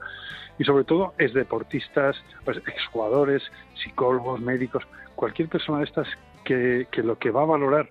[0.58, 3.42] y sobre todo es deportistas, pues exjugadores,
[3.82, 6.08] psicólogos, médicos, cualquier persona de estas
[6.44, 7.90] que, que lo que va a valorar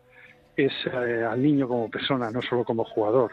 [0.56, 3.32] es eh, al niño como persona, no solo como jugador.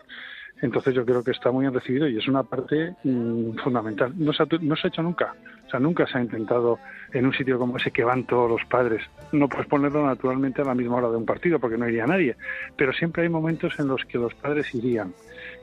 [0.62, 4.12] Entonces yo creo que está muy bien recibido y es una parte mm, fundamental.
[4.16, 5.34] No se, ha, no se ha hecho nunca.
[5.66, 6.78] O sea, nunca se ha intentado
[7.12, 9.02] en un sitio como ese que van todos los padres.
[9.32, 12.36] No puedes ponerlo naturalmente a la misma hora de un partido porque no iría nadie.
[12.76, 15.14] Pero siempre hay momentos en los que los padres irían.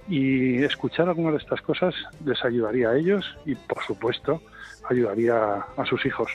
[0.09, 1.93] Y escuchar algunas de estas cosas
[2.25, 4.41] les ayudaría a ellos y, por supuesto,
[4.89, 6.29] ayudaría a, a sus hijos.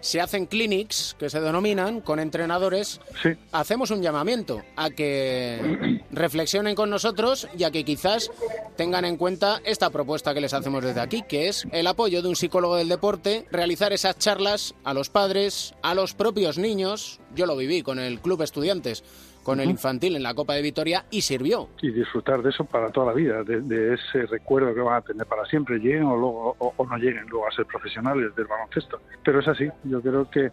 [0.00, 3.00] Se hacen clinics, que se denominan, con entrenadores.
[3.22, 3.30] Sí.
[3.52, 8.28] Hacemos un llamamiento a que reflexionen con nosotros y a que quizás
[8.76, 12.28] tengan en cuenta esta propuesta que les hacemos desde aquí, que es el apoyo de
[12.28, 17.20] un psicólogo del deporte, realizar esas charlas a los padres, a los propios niños.
[17.36, 19.04] Yo lo viví con el Club Estudiantes,
[19.42, 21.68] con el infantil en la Copa de Vitoria y sirvió.
[21.80, 25.00] y disfrutar de eso para toda la vida, de, de ese recuerdo que van a
[25.02, 28.46] tener para siempre, lleguen o, luego, o, o no lleguen luego a ser profesionales del
[28.46, 29.00] baloncesto.
[29.24, 30.50] Pero es así, yo creo que,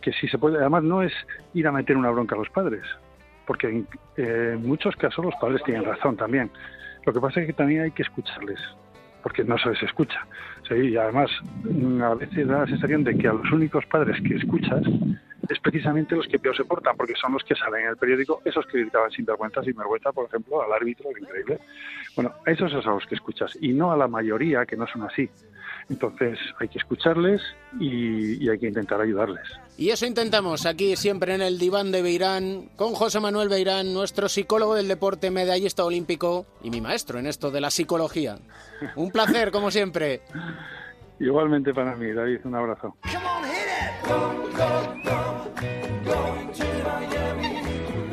[0.00, 1.12] que sí se puede, además no es
[1.54, 2.82] ir a meter una bronca a los padres,
[3.46, 6.50] porque en, eh, en muchos casos los padres tienen razón también.
[7.04, 8.60] Lo que pasa es que también hay que escucharles,
[9.22, 10.26] porque no se les escucha.
[10.70, 11.30] Y además,
[12.02, 14.82] a veces da la sensación de que a los únicos padres que escuchas
[15.50, 18.40] es precisamente los que peor se portan, porque son los que salen en el periódico,
[18.44, 21.58] esos que gritaban sin vergüenza, sin vergüenza, por ejemplo, al árbitro, es increíble.
[22.14, 24.86] Bueno, a esos es a los que escuchas, y no a la mayoría que no
[24.86, 25.28] son así.
[25.88, 27.42] Entonces hay que escucharles
[27.80, 29.42] y, y hay que intentar ayudarles.
[29.76, 34.28] Y eso intentamos aquí siempre en el diván de Beirán, con José Manuel Beirán, nuestro
[34.28, 38.38] psicólogo del deporte, medallista olímpico y mi maestro en esto de la psicología.
[38.94, 40.20] Un placer, como siempre.
[41.18, 42.96] Igualmente para mí, David, un abrazo.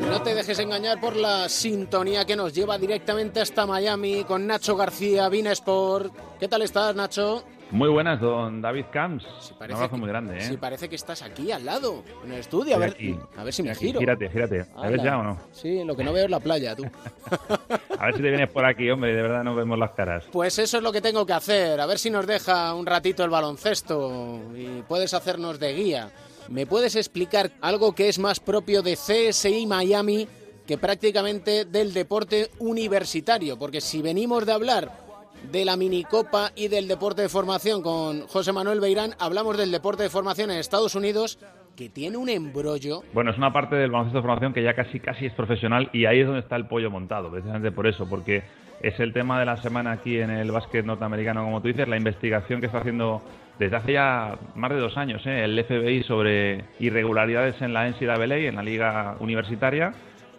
[0.00, 4.76] No te dejes engañar por la sintonía que nos lleva directamente hasta Miami con Nacho
[4.76, 6.12] García, Vinesport.
[6.40, 7.44] ¿Qué tal estás, Nacho?
[7.70, 9.24] Muy buenas, don David Camps.
[9.58, 10.40] Un abrazo que- muy grande, ¿eh?
[10.42, 12.74] Sí, parece que estás aquí al lado, en el estudio.
[12.76, 12.96] A ver,
[13.36, 13.86] a ver si me aquí.
[13.88, 14.00] giro.
[14.00, 14.54] Gírate, gírate.
[14.80, 15.04] ¿Me ves Hala.
[15.04, 15.38] ya o no?
[15.52, 16.84] Sí, lo que no veo es la playa, tú.
[17.98, 20.24] A ver si te vienes por aquí, hombre, de verdad no vemos las caras.
[20.30, 21.80] Pues eso es lo que tengo que hacer.
[21.80, 26.10] A ver si nos deja un ratito el baloncesto y puedes hacernos de guía.
[26.48, 30.28] ¿Me puedes explicar algo que es más propio de CSI Miami
[30.64, 33.58] que prácticamente del deporte universitario?
[33.58, 35.07] Porque si venimos de hablar
[35.50, 40.02] de la minicopa y del deporte de formación con José Manuel Beirán, hablamos del deporte
[40.02, 41.38] de formación en Estados Unidos
[41.76, 43.02] que tiene un embrollo.
[43.12, 46.06] Bueno, es una parte del baloncesto de formación que ya casi casi es profesional y
[46.06, 48.42] ahí es donde está el pollo montado, precisamente por eso, porque
[48.82, 51.96] es el tema de la semana aquí en el básquet norteamericano, como tú dices, la
[51.96, 53.22] investigación que está haciendo
[53.58, 55.44] desde hace ya más de dos años, ¿eh?
[55.44, 59.92] el FBI sobre irregularidades en la NCAA, en la liga universitaria.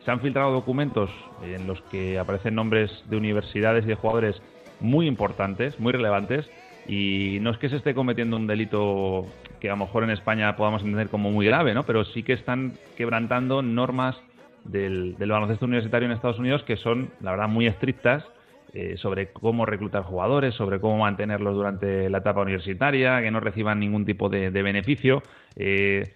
[0.06, 1.10] Se han filtrado documentos
[1.44, 4.42] en los que aparecen nombres de universidades y de jugadores
[4.80, 6.50] muy importantes, muy relevantes,
[6.88, 9.26] y no es que se esté cometiendo un delito
[9.60, 11.84] que a lo mejor en España podamos entender como muy grave, ¿no?
[11.86, 14.16] Pero sí que están quebrantando normas
[14.64, 18.24] del, del baloncesto universitario en Estados Unidos que son, la verdad, muy estrictas
[18.72, 23.80] eh, sobre cómo reclutar jugadores, sobre cómo mantenerlos durante la etapa universitaria, que no reciban
[23.80, 25.24] ningún tipo de, beneficio.
[25.56, 26.14] Eh,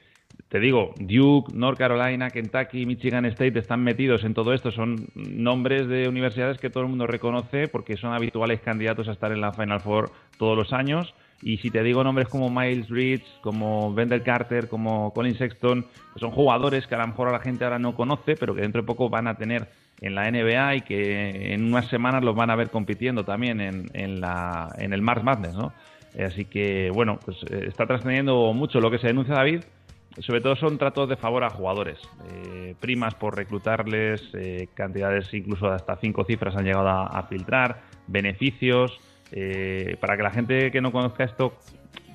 [0.54, 4.70] te digo, Duke, North Carolina, Kentucky, Michigan State están metidos en todo esto.
[4.70, 9.32] Son nombres de universidades que todo el mundo reconoce porque son habituales candidatos a estar
[9.32, 11.16] en la Final Four todos los años.
[11.42, 15.88] Y si te digo nombres como Miles Reed, como Wendell Carter, como Colin Sexton,
[16.18, 18.84] son jugadores que a lo mejor a la gente ahora no conoce, pero que dentro
[18.84, 19.70] de poco van a tener
[20.02, 23.90] en la NBA y que en unas semanas los van a ver compitiendo también en,
[23.96, 25.74] en, el Mars Madness, ¿no?
[26.24, 29.64] Así que, bueno, pues eh, está trascendiendo mucho lo que se denuncia David.
[30.20, 32.00] Sobre todo son tratos de favor a jugadores.
[32.32, 37.82] Eh, primas por reclutarles, eh, cantidades incluso de hasta cinco cifras han llegado a, filtrar,
[38.08, 39.00] beneficios.
[40.00, 41.58] para que la gente que no conozca esto,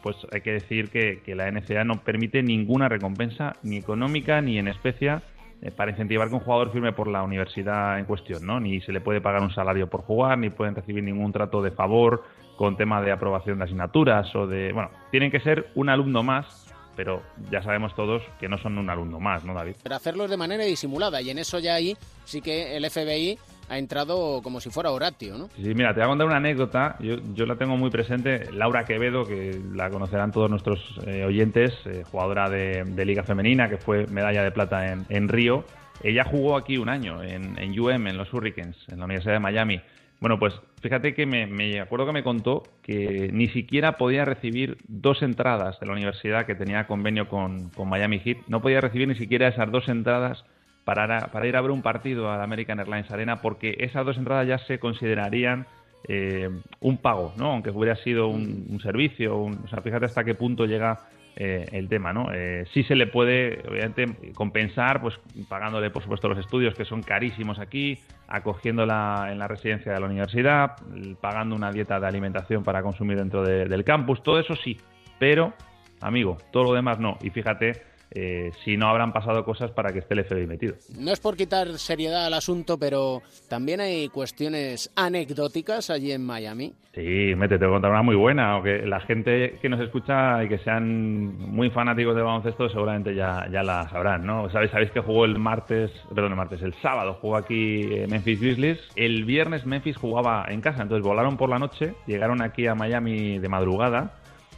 [0.02, 4.58] pues hay que decir que, que la NCA no permite ninguna recompensa, ni económica ni
[4.58, 5.22] en especia,
[5.60, 8.60] eh, para incentivar que un jugador firme por la universidad en cuestión, ¿no?
[8.60, 11.72] Ni se le puede pagar un salario por jugar, ni pueden recibir ningún trato de
[11.72, 12.22] favor
[12.56, 14.72] con tema de aprobación de asignaturas o de...
[14.72, 16.67] Bueno, tienen que ser un alumno más,
[16.98, 19.76] pero ya sabemos todos que no son un alumno más, ¿no, David?
[19.84, 23.78] Pero hacerlo de manera disimulada, y en eso ya ahí sí que el FBI ha
[23.78, 25.48] entrado como si fuera Horatio, ¿no?
[25.54, 26.96] Sí, mira, te voy a contar una anécdota.
[26.98, 28.50] Yo, yo la tengo muy presente.
[28.50, 33.76] Laura Quevedo, que la conocerán todos nuestros eh, oyentes, eh, jugadora de, Liga Femenina, que
[33.76, 35.64] fue medalla de plata en, en Río.
[36.02, 39.40] Ella jugó aquí un año en, en, UM, en los Hurricanes, en la Universidad de
[39.40, 39.80] Miami.
[40.20, 45.22] Bueno, pues fíjate que me, acuerdo que me contó que ni siquiera podía recibir dos
[45.22, 48.38] entradas de la universidad que tenía convenio con, con Miami Heat.
[48.48, 50.44] No podía recibir ni siquiera esas dos entradas
[50.88, 54.48] para, ir a ver un partido a la American Airlines Arena porque esas dos entradas
[54.48, 55.66] ya se considerarían
[56.08, 56.48] eh,
[56.80, 57.52] un pago, ¿no?
[57.52, 61.00] Aunque hubiera sido un, servicio, o sea, fíjate hasta qué punto llega
[61.40, 62.32] eh, el tema, ¿no?
[62.34, 65.14] Eh, sí se le puede, obviamente, compensar, pues
[65.48, 70.06] pagándole, por supuesto, los estudios que son carísimos aquí, acogiéndola en la residencia de la
[70.06, 70.72] universidad,
[71.20, 74.78] pagando una dieta de alimentación para consumir dentro del campus, todo eso sí,
[75.20, 75.54] pero,
[76.00, 77.18] amigo, todo lo demás no.
[77.22, 80.74] Y fíjate eh, si no habrán pasado cosas para que esté el FBI metido.
[80.98, 86.72] No es por quitar seriedad al asunto, pero también hay cuestiones anecdóticas allí en Miami.
[86.94, 90.42] Sí, mete, te voy a contar una muy buena, aunque la gente que nos escucha
[90.42, 94.50] y que sean muy fanáticos de baloncesto seguramente ya, ya la sabrán, ¿no?
[94.50, 98.40] Sabéis, sabéis que jugó el martes, perdón, el martes, el sábado jugó aquí eh, Memphis
[98.40, 102.74] Grizzlies, el viernes Memphis jugaba en casa, entonces volaron por la noche, llegaron aquí a
[102.74, 104.14] Miami de madrugada,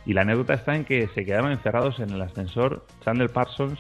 [0.07, 3.79] y la anécdota está en que se quedaron encerrados en el ascensor Chandler Parsons,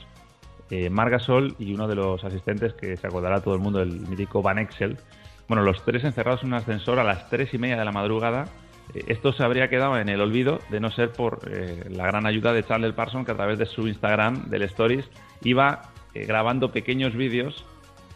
[0.71, 4.43] eh, Margasol y uno de los asistentes que se acordará todo el mundo, el mítico
[4.43, 4.99] Van Excel.
[5.49, 8.45] Bueno, los tres encerrados en un ascensor a las tres y media de la madrugada.
[8.95, 12.27] Eh, esto se habría quedado en el olvido de no ser por eh, la gran
[12.27, 15.09] ayuda de Chandler Parsons que a través de su Instagram, del Stories,
[15.43, 17.65] iba eh, grabando pequeños vídeos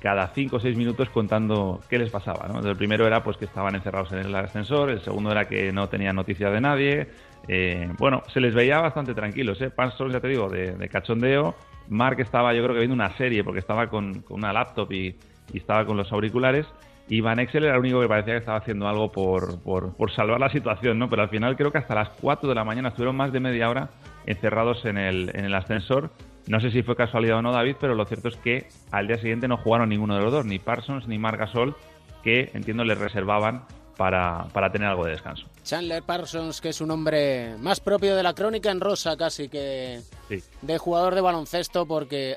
[0.01, 2.47] cada cinco o seis minutos contando qué les pasaba.
[2.63, 5.89] El primero era pues que estaban encerrados en el ascensor, el segundo era que no
[5.89, 7.09] tenían noticia de nadie,
[7.49, 9.71] eh, bueno, se les veía bastante tranquilos, ¿eh?
[9.71, 11.55] Parsons, ya te digo, de, cachondeo.
[11.89, 15.17] Mark estaba, yo creo que viendo una serie porque estaba con, una laptop y,
[15.53, 16.67] estaba con los auriculares.
[17.07, 20.41] Y Van Excel era el único que parecía que estaba haciendo algo por, por, salvar
[20.41, 21.11] la situación, ¿no?
[21.11, 23.69] Pero al final creo que hasta las 4 de la mañana estuvieron más de media
[23.69, 23.91] hora
[24.25, 26.11] encerrados en el, en el ascensor.
[26.47, 29.19] No sé si fue casualidad o no, David, pero lo cierto es que al día
[29.19, 31.75] siguiente no jugaron ninguno de los dos, ni Parsons ni Mark Gasol,
[32.23, 33.65] que entiendo les reservaban
[33.97, 35.47] para, para, tener algo de descanso.
[35.63, 40.01] Chandler Parsons, que es un hombre más propio de la crónica en rosa casi que
[40.63, 42.37] de jugador de baloncesto, porque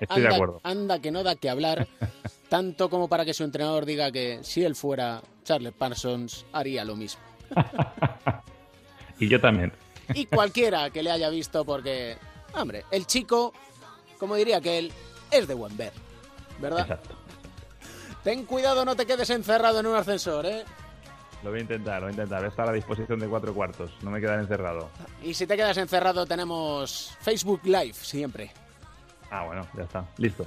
[0.63, 1.88] anda, que no da que hablar,
[2.50, 6.96] tanto como para que su entrenador diga que si él fuera Chandler Parsons haría lo
[6.96, 7.22] mismo.
[9.20, 9.74] y yo también.
[10.13, 12.17] y cualquiera que le haya visto, porque,
[12.54, 13.54] hombre, el chico,
[14.20, 14.91] como diría que él,
[15.32, 15.93] es de buen ver,
[16.60, 16.82] ¿verdad?
[16.82, 17.15] Exacto.
[18.24, 20.65] Ten cuidado, no te quedes encerrado en un ascensor, ¿eh?
[21.48, 22.44] Lo voy a intentar, lo voy a intentar.
[22.44, 23.90] Está a la disposición de cuatro cuartos.
[24.02, 24.90] No me quedaré encerrado.
[25.24, 28.52] Y si te quedas encerrado, tenemos Facebook Live siempre.
[29.32, 30.06] Ah, bueno, ya está.
[30.18, 30.46] Listo.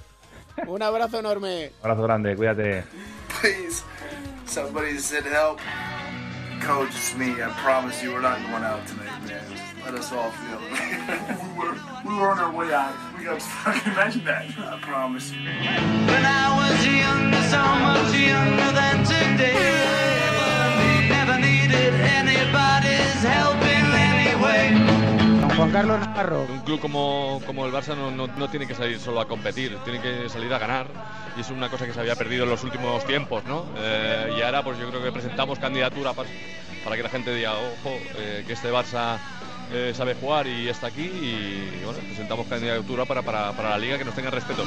[0.67, 1.73] Un abrazo enorme.
[1.83, 2.85] Un abrazo grande, cuídate.
[3.41, 3.83] Please,
[4.45, 5.59] somebody said help.
[6.61, 7.31] Coach, it's me.
[7.43, 9.41] I promise you we're not going out tonight, man.
[9.83, 11.39] Let us all feel it.
[11.41, 12.93] we, were, we were on our way out.
[13.17, 14.45] We got fucking imagine that.
[14.59, 15.41] I promise you.
[15.41, 20.10] When I was younger, so much younger than today.
[25.57, 26.46] Juan Carlos Navarro.
[26.50, 29.76] Un club como, como el Barça no, no, no tiene que salir solo a competir,
[29.85, 30.87] tiene que salir a ganar
[31.37, 33.66] y es una cosa que se había perdido en los últimos tiempos, ¿no?
[33.76, 36.29] Eh, y ahora pues yo creo que presentamos candidatura para,
[36.83, 39.18] para que la gente diga, ojo, eh, que este Barça
[39.72, 43.98] eh, sabe jugar y está aquí y bueno, presentamos candidatura para, para, para la liga
[43.98, 44.64] que nos tenga respeto.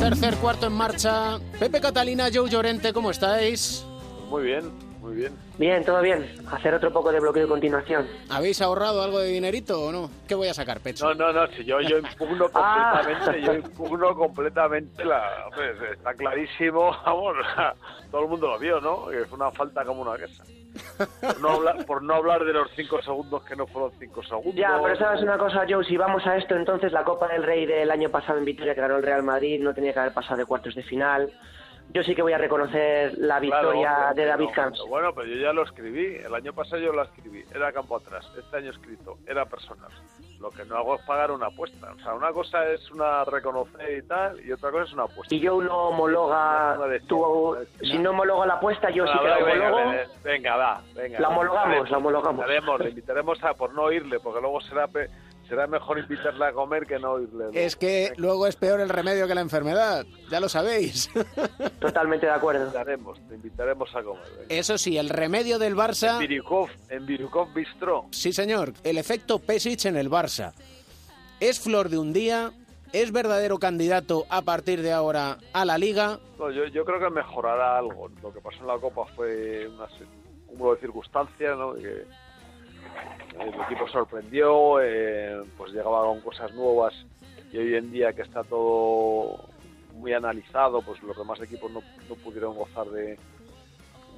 [0.00, 1.38] Tercer cuarto en marcha.
[1.58, 3.84] Pepe Catalina, Joe Llorente, ¿cómo estáis?
[4.28, 4.72] Muy bien,
[5.10, 5.32] muy bien.
[5.58, 6.24] Bien, todo bien.
[6.52, 8.06] Hacer otro poco de bloqueo de continuación.
[8.28, 10.08] ¿Habéis ahorrado algo de dinerito o no?
[10.28, 11.04] ¿Qué voy a sacar, pecho?
[11.04, 12.92] No, no, no, si yo, yo impugno Ah.
[13.04, 15.46] completamente, yo impugno completamente la...
[15.46, 17.34] hombre, está clarísimo, vamos,
[18.10, 19.06] todo el mundo lo vio, ¿no?
[19.08, 20.44] Que es una falta como una casa.
[21.20, 24.54] Por no hablar, por no hablar de los cinco segundos que no fueron cinco segundos.
[24.54, 27.66] Ya, pero sabes una cosa, Joe, si vamos a esto, entonces la Copa del Rey
[27.66, 30.36] del año pasado en Vitoria que ganó el Real Madrid no tenía que haber pasado
[30.36, 31.32] de cuartos de final.
[31.92, 34.80] Yo sí que voy a reconocer la Claro, victoria hombre, de David no, Camps.
[34.88, 36.16] Bueno, pero yo ya lo escribí.
[36.24, 37.42] El año pasado yo lo escribí.
[37.52, 38.30] Era campo atrás.
[38.38, 39.18] Este año escrito.
[39.26, 39.90] Era personal.
[40.38, 41.92] Lo que no hago es pagar una apuesta.
[41.92, 45.28] O sea, una cosa es una reconocer y tal, y otra cosa es una apuesta.
[45.28, 49.76] Si Joe no homologa, tú, si no homologa la apuesta, yo sí que la homologo.
[49.76, 51.20] venga, venga, va, venga.
[51.20, 52.46] La homologamos, la homologamos.
[52.80, 55.10] Le invitaremos, a por no oírle, porque luego será pe-
[55.50, 57.46] será mejor invitarle a comer que no oírle.
[57.52, 61.10] Es que luego es peor el remedio que la enfermedad, ya lo sabéis.
[61.80, 62.60] Totalmente de acuerdo.
[62.60, 64.22] Te invitaremos, te invitaremos a comer.
[64.48, 66.18] Eso sí, el remedio del Barça...
[66.20, 68.06] Virukov, en Virukov Bistro.
[68.12, 70.52] Sí, señor, el efecto Pesic en el Barça.
[71.40, 72.52] Es flor de un día,
[72.92, 76.20] es verdadero candidato a partir de ahora a la Liga.
[76.38, 78.08] No, yo, yo creo que mejorará algo.
[78.22, 81.74] Lo que pasó en la Copa fue una un cúmulo de circunstancias, ¿no?
[81.74, 82.04] Que
[83.40, 86.94] el equipo sorprendió, eh, pues llegaba con cosas nuevas
[87.52, 89.38] y hoy en día que está todo
[89.94, 91.82] muy analizado, pues los demás equipos no,
[92.16, 93.18] pudieron gozar de,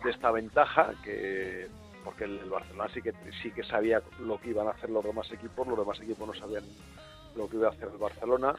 [0.09, 1.69] esta ventaja, que
[2.05, 5.05] porque el, el Barcelona sí que sí que sabía lo que iban a hacer los
[5.05, 6.65] demás equipos, los demás equipos no sabían
[7.37, 8.55] lo que iba a hacer el Barcelona.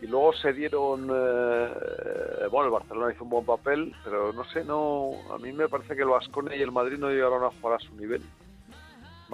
[0.00, 4.62] Y luego se dieron eh, bueno el Barcelona hizo un buen papel pero no sé
[4.64, 7.80] no a mí me parece que el Vasconia y el Madrid no llegaron a jugar
[7.80, 8.22] a su nivel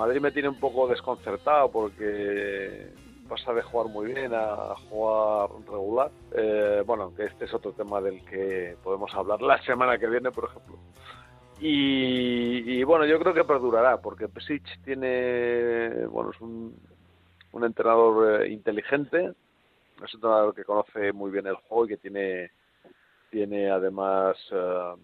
[0.00, 2.88] Madrid me tiene un poco desconcertado porque
[3.28, 6.10] pasa de jugar muy bien a jugar regular.
[6.32, 10.30] Eh, bueno que este es otro tema del que podemos hablar la semana que viene
[10.30, 10.78] por ejemplo.
[11.60, 16.74] Y, bueno yo creo que perdurará porque Pesic tiene bueno es un,
[17.52, 19.18] un entrenador eh, inteligente
[20.02, 22.50] es un entrenador que conoce muy bien el juego y que tiene
[23.30, 24.94] tiene además eh,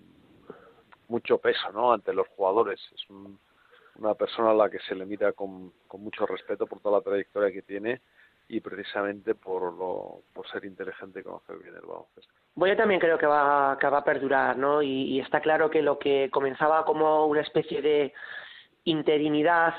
[1.08, 1.92] mucho peso ¿no?
[1.92, 2.80] ante los jugadores.
[2.94, 3.38] Es un-
[3.98, 7.04] una persona a la que se le mira con, con mucho respeto por toda la
[7.04, 8.00] trayectoria que tiene
[8.48, 13.00] y precisamente por lo por ser inteligente y conocer bien el baloncesto Bueno, yo también
[13.00, 14.82] creo que va, que va a perdurar, ¿no?
[14.82, 18.12] Y, y está claro que lo que comenzaba como una especie de
[18.84, 19.74] interinidad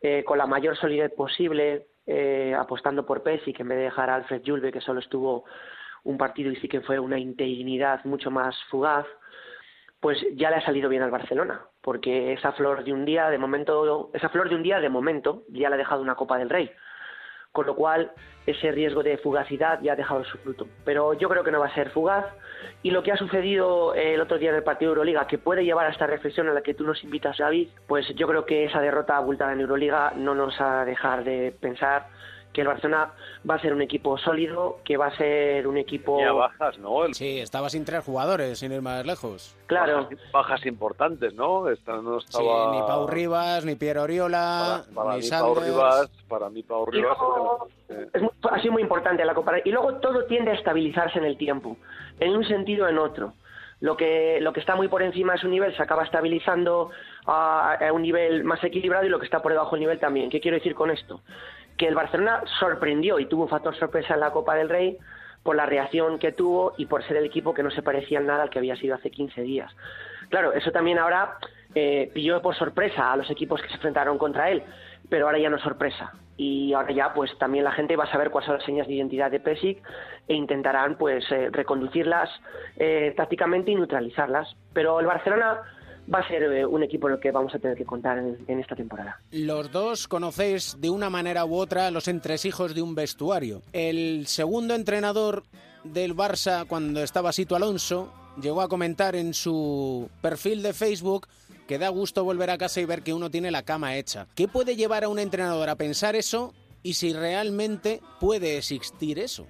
[0.00, 4.16] eh, con la mayor solidez posible, eh, apostando por Pesic en vez de dejar a
[4.16, 5.44] Alfred Julve, que solo estuvo
[6.04, 9.06] un partido y sí que fue una interinidad mucho más fugaz,
[10.02, 13.38] pues ya le ha salido bien al Barcelona, porque esa flor de un día, de
[13.38, 16.50] momento, esa flor de un día, de momento, ya le ha dejado una Copa del
[16.50, 16.70] Rey
[17.52, 18.10] con lo cual
[18.46, 20.66] ese riesgo de fugacidad ya ha dejado su fruto.
[20.84, 22.24] Pero yo creo que no va a ser fugaz
[22.82, 25.64] y lo que ha sucedido el otro día en el partido de Euroliga, que puede
[25.64, 28.64] llevar a esta reflexión a la que tú nos invitas, David, pues yo creo que
[28.64, 32.08] esa derrota abultada en Euroliga no nos ha de dejar de pensar
[32.52, 33.12] que el Barcelona
[33.48, 36.20] va a ser un equipo sólido, que va a ser un equipo...
[36.20, 37.04] Y a bajas, ¿no?
[37.04, 39.56] El- Sí, estaba sin tres jugadores, sin ir más lejos.
[39.66, 40.02] Claro.
[40.02, 45.16] bajas, bajas importantes no Esta no Sí, estaba ni Pau Rivas, ni Piero Oriola, para
[45.16, 45.54] ni mí Pau.
[45.54, 49.34] Rivas para mí Pau Y Rivas luego, eh, es muy- ha sido muy importante la
[49.34, 49.54] Copa.
[49.64, 51.76] Y luego todo tiende a estabilizarse en el tiempo,
[52.20, 53.32] en un sentido o en otro.
[53.80, 56.90] Lo que, lo que está muy por encima de su nivel se acaba estabilizando
[57.26, 60.30] a, a un nivel más equilibrado y lo que está por debajo del nivel también.
[60.30, 61.20] ¿Qué quiero decir con esto?
[61.82, 64.98] Que el Barcelona sorprendió y tuvo un factor sorpresa en la Copa del Rey
[65.42, 68.26] por la reacción que tuvo y por ser el equipo que no se parecía en
[68.26, 69.68] nada al que había sido hace 15 días.
[70.28, 71.38] Claro, eso también ahora
[71.74, 74.62] eh, pilló por sorpresa a los equipos que se enfrentaron contra él,
[75.08, 76.12] pero ahora ya no es sorpresa.
[76.36, 78.94] Y ahora ya pues también la gente va a saber cuáles son las señas de
[78.94, 79.82] identidad de Pesic
[80.28, 82.30] e intentarán pues eh, reconducirlas
[82.76, 84.54] eh, tácticamente y neutralizarlas.
[84.72, 85.62] Pero el Barcelona
[86.12, 88.38] va a ser eh, un equipo en el que vamos a tener que contar en,
[88.46, 89.20] en esta temporada.
[89.30, 93.62] Los dos conocéis de una manera u otra los entresijos de un vestuario.
[93.72, 95.44] El segundo entrenador
[95.84, 101.26] del Barça cuando estaba Sito Alonso llegó a comentar en su perfil de Facebook
[101.66, 104.26] que da gusto volver a casa y ver que uno tiene la cama hecha.
[104.34, 109.46] ¿Qué puede llevar a un entrenador a pensar eso y si realmente puede existir eso?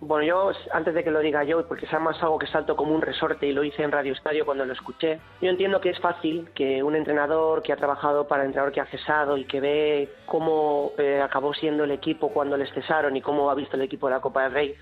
[0.00, 2.94] Bueno, yo, antes de que lo diga yo, porque es más algo que salto como
[2.94, 5.98] un resorte y lo hice en Radio Estadio cuando lo escuché, yo entiendo que es
[5.98, 9.60] fácil que un entrenador que ha trabajado para el entrenador que ha cesado y que
[9.60, 13.82] ve cómo eh, acabó siendo el equipo cuando les cesaron y cómo ha visto el
[13.82, 14.74] equipo de la Copa del Rey,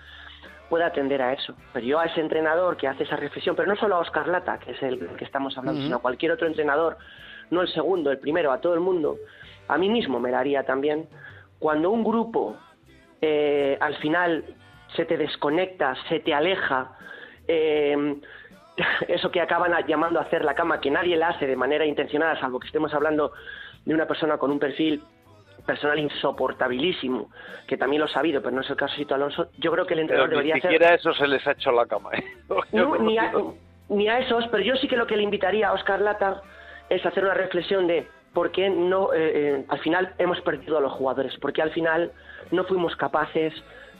[0.69, 1.55] pueda atender a eso.
[1.73, 4.59] Pero yo a ese entrenador que hace esa reflexión, pero no solo a Oscar Lata,
[4.59, 6.99] que es el que estamos hablando, sino a cualquier otro entrenador,
[7.51, 9.17] no el segundo, el primero, a todo el mundo,
[9.67, 11.09] a mí mismo me daría también,
[11.59, 12.57] cuando un grupo
[13.23, 14.45] eh, al final
[14.97, 16.97] se te desconecta, se te aleja,
[17.47, 18.17] eh,
[19.09, 22.39] eso que acaban llamando a hacer la cama, que nadie la hace de manera intencionada,
[22.41, 23.33] salvo que estemos hablando
[23.85, 25.03] de una persona con un perfil
[25.65, 27.31] personal insoportabilísimo,
[27.67, 29.95] que también lo ha sabido, pero no es el caso de Alonso, yo creo que
[29.95, 32.11] el entrenador Pero ni debería siquiera eso se les ha hecho la cama.
[32.13, 32.25] ¿eh?
[32.73, 33.33] No, ni, a,
[33.89, 36.43] ni a esos, pero yo sí que lo que le invitaría a Oscar Lata
[36.89, 40.81] es hacer una reflexión de por qué no, eh, eh, al final hemos perdido a
[40.81, 42.13] los jugadores, porque al final
[42.53, 43.53] no fuimos capaces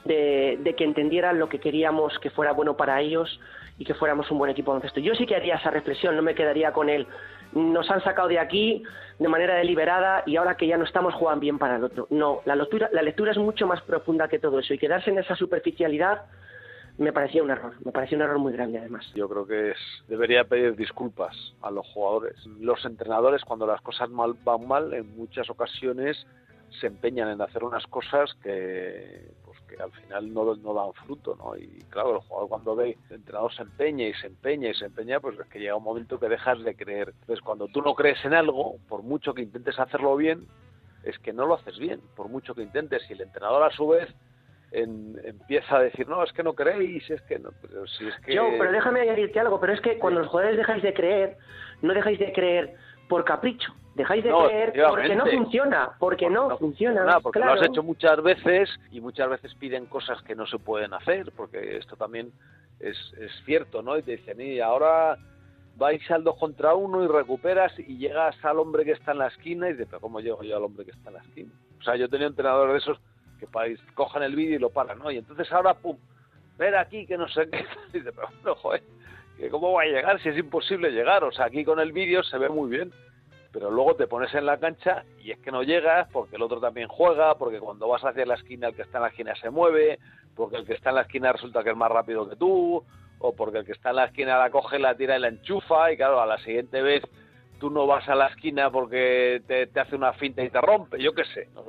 [0.07, 3.41] de, que entendieran lo que queríamos que fuera bueno para ellos
[3.79, 5.01] y que fuéramos un buen equipo baloncesto.
[5.01, 7.07] Yo sí que haría esa reflexión, no me quedaría con él.
[7.53, 8.83] Nos han sacado de aquí
[9.19, 12.07] de manera deliberada y ahora que ya no estamos juegan bien para el otro.
[12.11, 12.91] No, la lectura,
[13.31, 16.23] es mucho más profunda que todo eso y quedarse en esa superficialidad
[16.99, 19.05] me parecía un error, me parecía un error muy grande además.
[19.15, 19.79] Yo creo que es,
[20.09, 22.35] debería pedir disculpas a los jugadores.
[22.59, 26.27] Los entrenadores cuando las cosas mal, van mal en muchas ocasiones
[26.81, 29.31] se empeñan en hacer unas cosas que
[29.67, 31.57] que al final no, no dan fruto, ¿no?
[31.57, 34.87] Y claro, el jugador cuando ve el entrenador se empeña y se empeña y se
[34.87, 37.13] empeña, pues es que llega un momento que dejas de creer.
[37.21, 40.47] Entonces, cuando tú no crees en algo, por mucho que intentes hacerlo bien,
[41.05, 43.03] es que no lo haces bien, por mucho que intentes.
[43.09, 44.09] Y el entrenador a su vez
[44.73, 48.15] en, empieza a decir, no, es que no creéis, es que no, pero si es
[48.21, 48.35] que...
[48.35, 51.37] Yo, pero déjame añadirte algo, pero es que cuando los jugadores dejáis de creer,
[51.83, 52.75] no dejáis de creer
[53.09, 57.55] por capricho, dejáis de No, creer porque no funciona, porque no, funciona, Nada, porque claro.
[57.55, 61.33] lo has hecho muchas veces y muchas veces piden cosas que no se pueden hacer,
[61.37, 62.33] porque esto también
[62.81, 63.97] es, es cierto, ¿no?
[63.97, 65.17] Y te dicen, y ahora
[65.77, 69.29] vais al dos contra uno y recuperas y llegas al hombre que está en la
[69.29, 71.51] esquina y dices, pero ¿cómo llego yo al hombre que está en la esquina?
[71.79, 73.01] O sea, yo tenía entrenadores de esos
[73.39, 73.47] que
[73.95, 75.11] cojan el vídeo y lo paran, ¿no?
[75.11, 75.97] Y entonces ahora, pum,
[76.57, 77.65] ver aquí que no sé qué.
[77.93, 78.83] Y dices, pero bueno, joder,
[79.51, 81.25] ¿cómo va a llegar si es imposible llegar?
[81.25, 82.93] O sea, aquí con el vídeo se ve muy bien
[83.53, 86.61] pero luego te pones en la cancha y es que no llegas porque el otro
[86.61, 89.49] también juega, porque cuando vas hacia la esquina el que está en la esquina se
[89.49, 89.99] mueve,
[90.35, 92.85] porque el que está en la esquina resulta que es más rápido que tú,
[93.19, 95.91] o porque el que está en la esquina la coge, la tira y la enchufa
[95.91, 97.03] y claro, a la siguiente vez
[97.59, 101.01] tú no vas a la esquina porque te, te hace una finta y te rompe,
[101.03, 101.49] yo qué sé.
[101.55, 101.63] ¿no?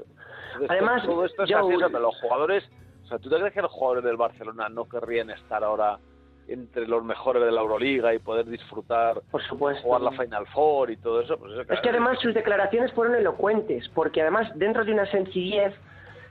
[0.55, 2.69] Entonces, Además, todo esto es yo- así, los jugadores,
[3.05, 5.99] o sea, ¿tú te crees que los jugadores del Barcelona no querrían estar ahora
[6.47, 9.83] entre los mejores de la Euroliga y poder disfrutar, Por supuesto.
[9.83, 11.37] jugar la Final Four y todo eso?
[11.37, 15.73] Pues eso, Es que además sus declaraciones fueron elocuentes, porque además dentro de una sencillez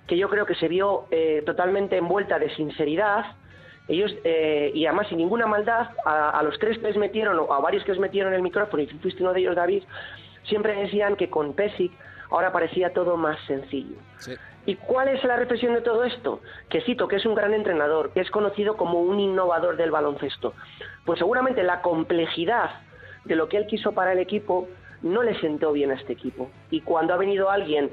[0.06, 3.24] que yo creo que se vio eh, totalmente envuelta de sinceridad,
[3.88, 7.52] ellos, eh, y además sin ninguna maldad, a, a los tres que les metieron, o
[7.52, 9.82] a varios que les metieron el micrófono, y tú fuiste uno de ellos, David,
[10.44, 11.92] siempre decían que con Pesic
[12.30, 13.96] ahora parecía todo más sencillo.
[14.66, 16.40] ¿Y cuál es la reflexión de todo esto?
[16.68, 20.54] Que cito, que es un gran entrenador, que es conocido como un innovador del baloncesto.
[21.04, 22.70] Pues seguramente la complejidad
[23.24, 24.68] de lo que él quiso para el equipo
[25.02, 26.50] no le sentó bien a este equipo.
[26.70, 27.90] Y cuando ha venido alguien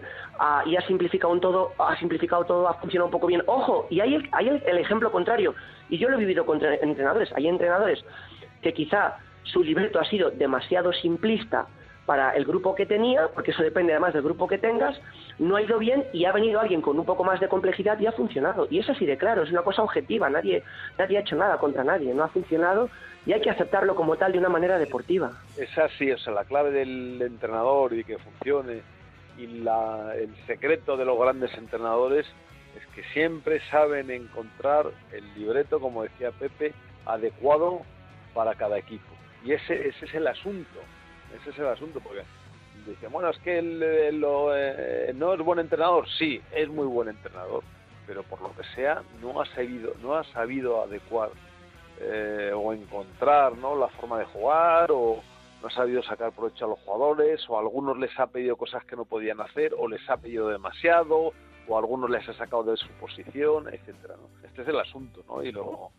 [0.66, 3.44] y ha simplificado un todo, ha simplificado todo, ha funcionado un poco bien.
[3.46, 5.54] Ojo, y hay el, hay el, ejemplo contrario.
[5.90, 7.32] Y yo lo he vivido con tre- entrenadores.
[7.36, 8.04] Hay entrenadores
[8.64, 11.68] que quizá su libreto ha sido demasiado simplista
[12.06, 15.00] para el grupo que tenía, porque eso depende además del grupo que tengas,
[15.40, 18.08] no ha ido bien y ha venido alguien con un poco más de complejidad y
[18.08, 18.68] ha funcionado.
[18.70, 20.64] Y es así de claro, es una cosa objetiva, nadie,
[20.98, 22.90] nadie ha hecho nada contra nadie, no ha funcionado
[23.26, 25.32] y hay que aceptarlo como tal de una manera deportiva.
[25.58, 28.82] es así, o sea, la clave del entrenador y que funcione
[29.38, 32.26] y la, el secreto de los grandes entrenadores
[32.78, 36.74] es que siempre saben encontrar el libreto, como decía Pepe,
[37.06, 37.82] adecuado
[38.34, 39.08] para cada equipo.
[39.44, 40.80] Y ese, ese es el asunto,
[41.36, 42.24] ese es el asunto, porque
[42.86, 47.64] dice, bueno, es que lo, eh, no es buen entrenador, sí, es muy buen entrenador,
[48.06, 51.30] pero por lo que sea no ha sabido, no ha sabido adecuar
[52.00, 53.76] eh, o encontrar ¿no?
[53.78, 55.22] la forma de jugar o
[55.62, 58.98] no ha sabido sacar provecho a los jugadores o algunos les ha pedido cosas que
[58.98, 61.32] no podían hacer o les ha pedido demasiado
[61.68, 64.16] o a algunos les ha sacado de su posición, etcétera.
[64.18, 64.46] ¿no?
[64.46, 65.42] Este es el asunto, ¿no?
[65.42, 65.92] Y luego,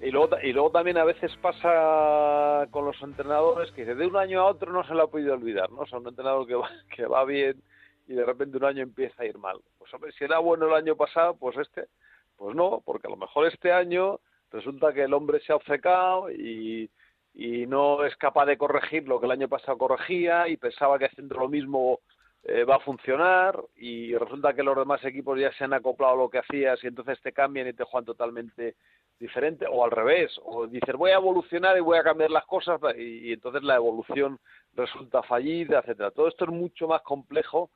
[0.00, 4.40] y luego, y luego también a veces pasa con los entrenadores que de un año
[4.40, 5.80] a otro no se lo ha podido olvidar, ¿no?
[5.80, 7.60] O sea, un entrenador que va, que va bien
[8.06, 9.58] y de repente un año empieza a ir mal.
[9.78, 11.88] Pues hombre, si era bueno el año pasado, pues este
[12.36, 14.20] Pues no, porque a lo mejor este año
[14.52, 16.90] resulta que el hombre se ha obcecado y,
[17.34, 21.06] y no es capaz de corregir lo que el año pasado corregía y pensaba que
[21.06, 22.00] haciendo lo mismo
[22.44, 26.16] eh, va a funcionar y resulta que los demás equipos ya se han acoplado a
[26.16, 28.76] lo que hacías y entonces te cambian y te juegan totalmente
[29.18, 32.80] diferente o al revés o dices voy a evolucionar y voy a cambiar las cosas
[32.96, 34.38] y, entonces la evolución
[34.74, 37.70] resulta fallida etcétera todo esto es mucho más complejo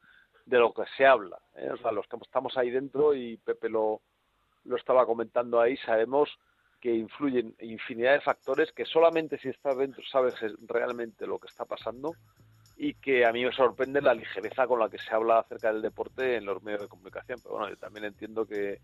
[0.46, 1.70] de lo que se habla ¿eh?
[1.72, 4.00] o sea los que estamos ahí dentro y Pepe lo
[4.64, 6.30] lo estaba comentando ahí sabemos
[6.80, 10.34] que influyen infinidad de factores que solamente si estás dentro sabes
[10.68, 12.14] realmente lo que está pasando
[12.84, 15.82] y que a mí me sorprende la ligereza con la que se habla acerca del
[15.82, 17.40] deporte en los medios de comunicación.
[17.40, 18.80] Pero bueno, yo también entiendo que,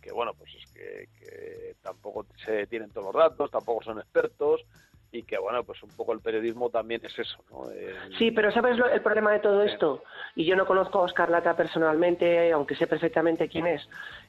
[0.00, 4.64] que bueno, pues es que, que tampoco se tienen todos los datos, tampoco son expertos
[5.10, 7.68] y que bueno, pues un poco el periodismo también es eso, ¿no?
[7.72, 10.04] El- Sí, pero ¿sabes lo- el problema de todo esto?
[10.36, 13.82] Y yo no conozco a Oscar Lata personalmente, aunque sé perfectamente quién es,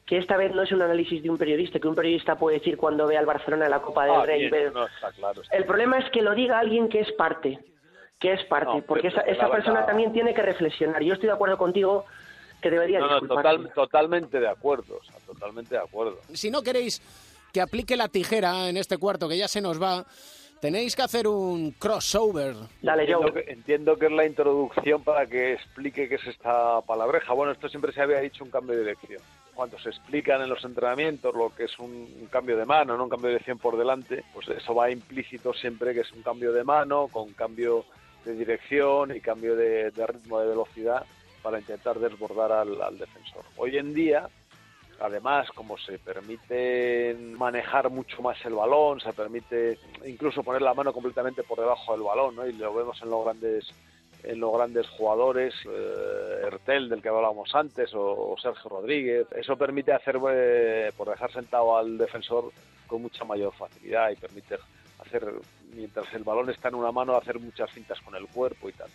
[0.08, 2.76] que esta vez no es un análisis de un periodista, que un periodista puede decir
[2.76, 4.50] cuando ve al Barcelona en la Copa del Ah, Rey.
[4.50, 5.42] bien, no, está claro.
[5.44, 7.60] está El problema es que lo diga alguien que es parte,
[8.20, 11.02] que es parte, No, porque esa, esa persona también tiene que reflexionar.
[11.02, 12.06] Yo estoy de acuerdo contigo
[12.62, 16.18] que debería No, no, total- totalmente de acuerdo, o sea, totalmente de acuerdo.
[16.34, 17.02] Si no queréis
[17.54, 20.06] que aplique la tijera en este cuarto que ya se nos va,
[20.60, 22.56] tenéis que hacer un crossover.
[22.84, 27.32] entiendo, que, entiendo que es la introducción para que explique qué es esta palabreja.
[27.34, 29.22] Bueno, esto siempre se había dicho un cambio de dirección.
[29.56, 31.90] Cuando se explican en los entrenamientos lo que es un,
[32.20, 35.54] un cambio de mano, no un cambio de dirección por delante, pues eso va implícito
[35.54, 37.86] siempre que es un cambio de mano con cambio
[38.26, 41.06] de dirección y cambio de, ritmo de velocidad
[41.42, 43.44] para intentar desbordar al, defensor.
[43.58, 44.30] Hoy en día,
[45.00, 50.92] además, como se permite manejar mucho más el balón, se permite incluso poner la mano
[50.92, 52.46] completamente por debajo del balón, ¿no?
[52.46, 53.74] Y lo vemos en los grandes
[54.24, 59.28] en los grandes jugadores, eh, Ertel, del que hablábamos antes, o, o Sergio Rodríguez.
[59.34, 62.52] Eso permite hacer, eh, por dejar sentado al defensor
[62.88, 64.58] con mucha mayor facilidad y permite
[65.00, 65.24] hacer,
[65.74, 68.90] mientras el balón está en una mano, hacer muchas cintas con el cuerpo y tal.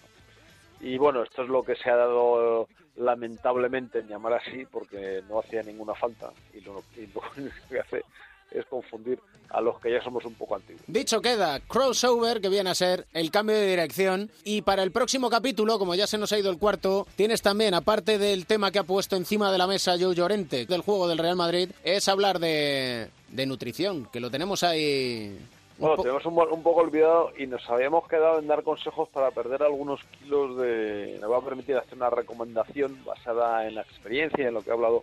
[0.81, 5.41] Y bueno, esto es lo que se ha dado lamentablemente en llamar así, porque no
[5.41, 7.23] hacía ninguna falta y lo, y lo
[7.69, 8.05] que hace
[8.51, 9.19] es confundir
[9.51, 10.83] a los que ya somos un poco antiguos.
[10.87, 14.31] Dicho queda, crossover, que viene a ser el cambio de dirección.
[14.45, 17.75] Y para el próximo capítulo, como ya se nos ha ido el cuarto, tienes también,
[17.75, 21.19] aparte del tema que ha puesto encima de la mesa Joe Llorente del juego del
[21.19, 25.39] Real Madrid, es hablar de, de nutrición, que lo tenemos ahí.
[25.79, 29.31] Bueno, po- tenemos un, un poco olvidado y nos habíamos quedado en dar consejos para
[29.33, 31.19] perder algunos kilos de...
[31.21, 34.71] Me va a permitir hacer una recomendación basada en la experiencia y en lo que
[34.71, 35.03] he hablado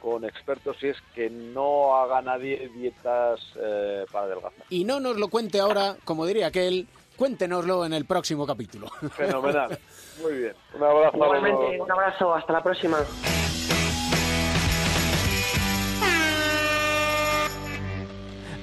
[0.00, 4.64] con expertos y es que no haga nadie dietas eh, para adelgazar.
[4.68, 6.86] Y no nos lo cuente ahora, como diría aquel,
[7.16, 8.88] cuéntenoslo en el próximo capítulo.
[9.16, 9.78] Fenomenal.
[10.22, 10.52] Muy bien.
[10.74, 11.16] Un abrazo.
[11.16, 12.98] Igualmente, un abrazo, hasta la próxima.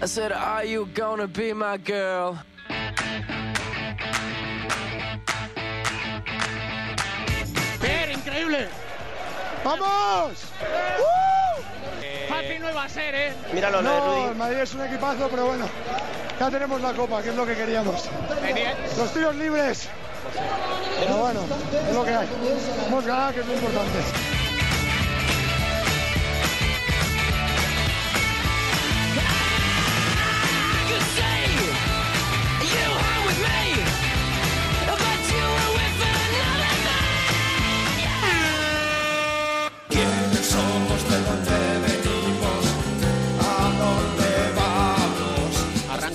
[0.02, 2.40] I said, Are you gonna be my girl?
[7.82, 8.70] ¡Bien, increíble!
[9.66, 10.38] ¡Vamos!
[12.30, 13.34] Fácil no iba a ser, ¿eh?
[13.54, 15.68] Míralo, no, el Madrid es un equipazo, pero bueno,
[16.40, 18.10] ya tenemos la copa, que es lo que queríamos.
[18.98, 19.90] Los tiros libres.
[21.02, 21.42] Pero bueno,
[21.90, 22.28] es lo que hay.
[22.88, 24.39] Hemos ganado, que es lo importante.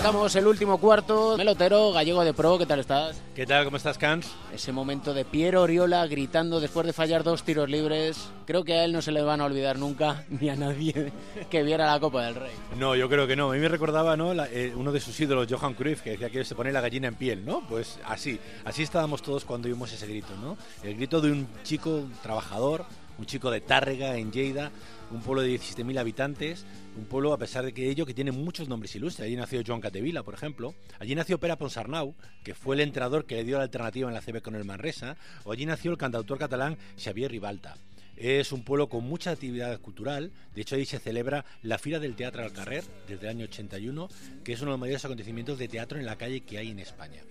[0.05, 1.35] Arrancamos el último cuarto.
[1.39, 3.23] Melotero, gallego de pro, ¿qué tal estás?
[3.35, 3.65] ¿Qué tal?
[3.65, 4.31] ¿Cómo estás, Cans?
[4.53, 8.29] Ese momento de Piero Oriola gritando después de fallar dos tiros libres.
[8.47, 11.11] Creo que a él no se le van a olvidar nunca, ni a nadie
[11.49, 12.53] que viera la Copa del Rey.
[12.77, 13.51] No, yo creo que no.
[13.51, 14.35] A mí me recordaba ¿no?
[14.35, 17.09] La- eh, uno de sus ídolos, Johan Cruyff, que decía que se pone la gallina
[17.09, 17.67] en piel, ¿no?
[17.67, 20.59] Pues así, así estábamos todos cuando vimos ese grito, ¿no?
[20.83, 22.85] El grito de un chico trabajador,
[23.19, 24.71] un chico de Tárrega, en Lleida,
[25.11, 26.65] un pueblo de 17.000 habitantes,
[26.97, 29.27] un pueblo, a pesar de que ello, que tiene muchos nombres ilustres.
[29.27, 30.75] Allí nació Joan Catevila, por ejemplo.
[30.99, 34.21] Allí nació Pere Ponsarnau, que fue el entrenador que le dio la alternativa en la
[34.21, 35.17] CB con el Manresa.
[35.45, 37.77] O allí nació el cantautor catalán Xavier Ribalta.
[38.17, 40.31] Es un pueblo con mucha actividad cultural.
[40.55, 44.09] De hecho, ahí se celebra la Fira del Teatro al Carrer desde el año 81,
[44.45, 46.79] que es uno de los mayores acontecimientos de teatro en la calle que hay en
[46.79, 47.23] España.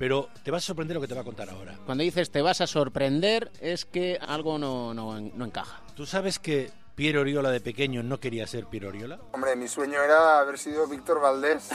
[0.00, 1.78] Pero te vas a sorprender lo que te va a contar ahora.
[1.84, 5.82] Cuando dices te vas a sorprender, es que algo no, no, no encaja.
[5.94, 9.20] ¿Tú sabes que Piero Oriola de pequeño no quería ser Piero Oriola?
[9.32, 11.68] Hombre, mi sueño era haber sido Víctor Valdés.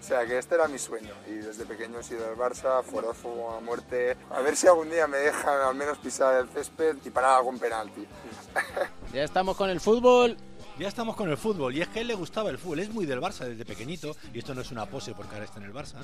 [0.00, 1.12] O sea, que este era mi sueño.
[1.26, 4.16] Y desde pequeño he sido del Barça, forófobo a muerte.
[4.30, 7.58] A ver si algún día me dejan al menos pisar el césped y parar algún
[7.58, 8.06] penalti.
[9.12, 10.38] Ya estamos con el fútbol
[10.78, 11.74] ya estamos con el fútbol.
[11.74, 12.80] Y es que a él le gustaba el fútbol.
[12.80, 14.16] Es muy del Barça desde pequeñito.
[14.32, 15.96] Y esto no es una pose porque ahora está en el Barça.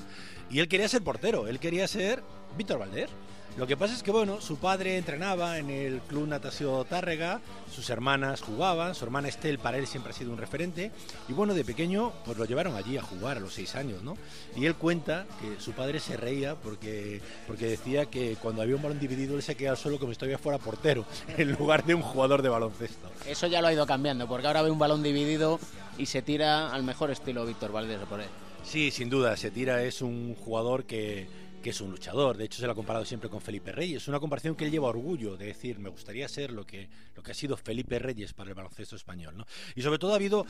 [0.49, 1.47] Y él quería ser portero.
[1.47, 2.23] Él quería ser
[2.57, 3.09] Víctor Valdés.
[3.55, 7.39] Lo que pasa es que, bueno, su padre entrenaba en el Club Natació Tárrega,
[7.71, 10.91] sus hermanas jugaban, su hermana Estel para él siempre ha sido un referente,
[11.29, 14.17] y bueno, de pequeño pues lo llevaron allí a jugar a los seis años, ¿no?
[14.55, 18.81] Y él cuenta que su padre se reía porque, porque decía que cuando había un
[18.81, 21.05] balón dividido él se quedaba solo como si todavía fuera portero,
[21.37, 23.11] en lugar de un jugador de baloncesto.
[23.27, 25.59] Eso ya lo ha ido cambiando, porque ahora ve un balón dividido
[25.99, 28.29] y se tira al mejor estilo Víctor Valdés por él.
[28.63, 31.27] Sí, sin duda, se tira, es un jugador que
[31.63, 32.37] que es un luchador.
[32.37, 34.03] De hecho, se lo ha comparado siempre con Felipe Reyes.
[34.03, 37.23] Es una comparación que él lleva orgullo de decir, me gustaría ser lo que, lo
[37.23, 39.35] que ha sido Felipe Reyes para el baloncesto español.
[39.37, 39.47] ¿no?
[39.73, 40.45] Y sobre todo ha habido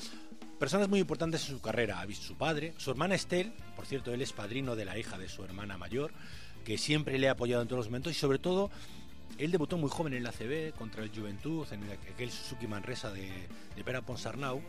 [0.59, 2.01] personas muy importantes en su carrera.
[2.01, 5.19] Ha visto su padre, su hermana Estel, por cierto, él es padrino de la hija
[5.19, 6.11] de su hermana mayor,
[6.65, 8.69] que siempre le ha apoyado en todos los momentos y sobre todo...
[9.39, 13.31] Él debutó muy joven en la CB contra el Juventud, en aquel Suzuki Manresa de,
[13.75, 14.61] de Pera Ponsarnau,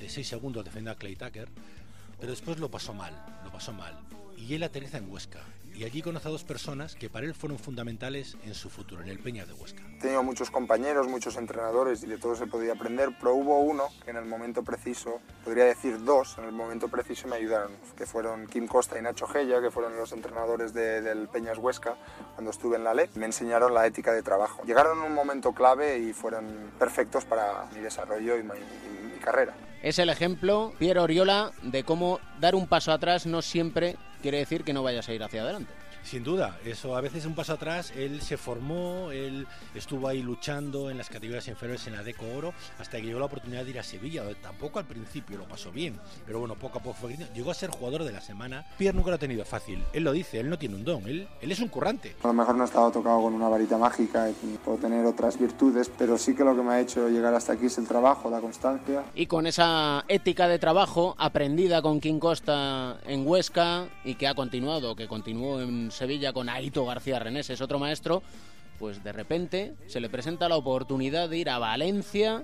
[0.00, 1.48] de 6 segundos defendiendo a Clay Tucker,
[2.18, 3.14] pero después lo pasó mal,
[3.44, 3.96] lo pasó mal.
[4.36, 5.44] Y él aterriza en Huesca,
[5.74, 9.08] y allí conoce a dos personas que para él fueron fundamentales en su futuro, en
[9.08, 9.82] el Peña de Huesca.
[9.96, 13.84] He tenido muchos compañeros, muchos entrenadores y de todos se podía aprender, pero hubo uno
[14.04, 18.06] que en el momento preciso, podría decir dos, en el momento preciso me ayudaron, que
[18.06, 21.96] fueron Kim Costa y Nacho Gella, que fueron los entrenadores de, del Peñas Huesca
[22.34, 23.10] cuando estuve en la LE.
[23.14, 24.62] Me enseñaron la ética de trabajo.
[24.64, 29.18] Llegaron en un momento clave y fueron perfectos para mi desarrollo y mi, y mi
[29.18, 29.54] carrera.
[29.82, 34.64] Es el ejemplo, Piero Oriola, de cómo dar un paso atrás no siempre quiere decir
[34.64, 35.74] que no vayas a ir hacia adelante.
[36.04, 40.90] Sin duda, eso a veces un paso atrás, él se formó, él estuvo ahí luchando
[40.90, 43.78] en las categorías inferiores en la Deco Oro, hasta que llegó la oportunidad de ir
[43.78, 47.10] a Sevilla, donde tampoco al principio lo pasó bien, pero bueno, poco a poco fue
[47.10, 47.34] creciendo.
[47.34, 48.66] llegó a ser jugador de la semana.
[48.76, 51.28] Pierre nunca lo ha tenido fácil, él lo dice, él no tiene un don, él,
[51.40, 52.16] él es un currante.
[52.22, 55.38] A lo mejor no he estado tocado con una varita mágica y puedo tener otras
[55.38, 58.28] virtudes, pero sí que lo que me ha hecho llegar hasta aquí es el trabajo,
[58.28, 59.04] la constancia.
[59.14, 64.34] Y con esa ética de trabajo aprendida con King Costa en Huesca y que ha
[64.34, 68.22] continuado, que continuó en Sevilla con Aito García Renés, es otro maestro,
[68.78, 72.42] pues de repente se le presenta la oportunidad de ir a Valencia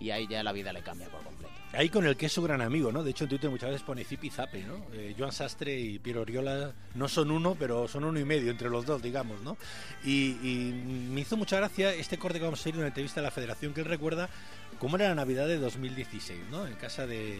[0.00, 1.35] y ahí ya la vida le cambia por completo.
[1.76, 3.02] Ahí con el que es su gran amigo, ¿no?
[3.02, 4.86] De hecho en Twitter muchas veces pone Zipi Zape, ¿no?
[4.94, 8.70] Eh, Joan Sastre y Piero Oriola no son uno, pero son uno y medio entre
[8.70, 9.58] los dos, digamos, ¿no?
[10.02, 13.20] Y, y me hizo mucha gracia este corte que vamos a ir en una entrevista
[13.20, 14.30] a la Federación que él recuerda
[14.78, 16.66] cómo era la Navidad de 2016, ¿no?
[16.66, 17.38] En casa de,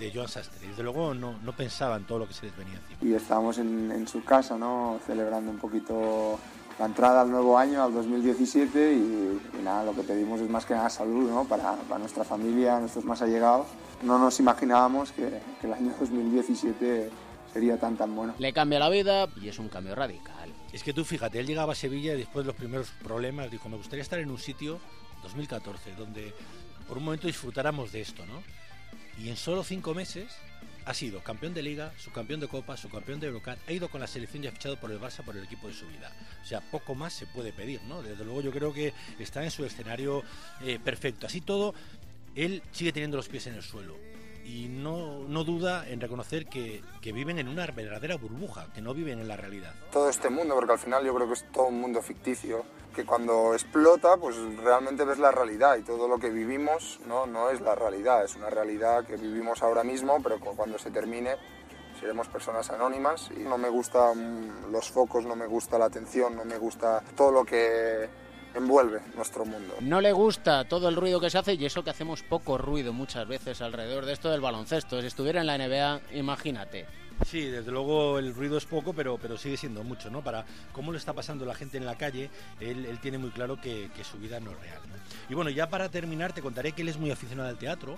[0.00, 0.66] de Joan Sastre.
[0.66, 2.98] Desde luego no, no pensaban todo lo que se les venía encima.
[3.02, 4.98] Y estábamos en, en su casa, ¿no?
[5.06, 6.40] Celebrando un poquito
[6.78, 10.66] la entrada al nuevo año, al 2017, y, y, nada, lo que pedimos es más
[10.66, 11.44] que nada salud, ¿no?
[11.44, 13.66] Para, para nuestra familia, nuestros más allegados.
[14.02, 17.10] No nos imaginábamos que, que el año 2017
[17.52, 18.34] sería tan tan bueno.
[18.38, 20.52] Le cambia la vida y es un cambio radical.
[20.72, 23.70] Es que tú fíjate, él llegaba a Sevilla y después de los primeros problemas dijo,
[23.70, 24.78] me gustaría estar en un sitio,
[25.22, 26.34] 2014, donde
[26.86, 28.42] por un momento disfrutáramos de esto, ¿no?
[29.18, 30.26] Y en solo cinco meses
[30.86, 34.06] ha sido campeón de liga, subcampeón de copa, subcampeón de Eurocup, ha ido con la
[34.06, 36.12] selección y ha fichado por el Barça por el equipo de su vida.
[36.42, 38.02] O sea, poco más se puede pedir, ¿no?
[38.02, 40.22] Desde luego yo creo que está en su escenario
[40.62, 41.26] eh, perfecto.
[41.26, 41.74] Así todo,
[42.36, 43.96] él sigue teniendo los pies en el suelo
[44.44, 48.94] y no, no duda en reconocer que, que, viven en una verdadera burbuja, que no
[48.94, 49.74] viven en la realidad.
[49.90, 52.64] Todo este mundo, porque al final yo creo que es todo un mundo ficticio,
[52.96, 57.50] que cuando explota, pues realmente ves la realidad y todo lo que vivimos no, no
[57.50, 61.36] es la realidad, es una realidad que vivimos ahora mismo, pero cuando se termine
[62.00, 66.46] seremos personas anónimas y no me gustan los focos, no me gusta la atención, no
[66.46, 68.08] me gusta todo lo que
[68.56, 69.76] envuelve nuestro mundo.
[69.80, 72.92] No le gusta todo el ruido que se hace y eso que hacemos poco ruido
[72.92, 75.00] muchas veces alrededor de esto del baloncesto.
[75.00, 76.86] Si estuviera en la NBA, imagínate.
[77.24, 80.22] Sí, desde luego el ruido es poco, pero, pero sigue siendo mucho, ¿no?
[80.22, 82.30] Para cómo lo está pasando la gente en la calle,
[82.60, 84.80] él, él tiene muy claro que, que, su vida no es real.
[84.86, 84.94] ¿no?
[85.30, 87.96] Y bueno, ya para terminar, te contaré que él es muy aficionado al teatro.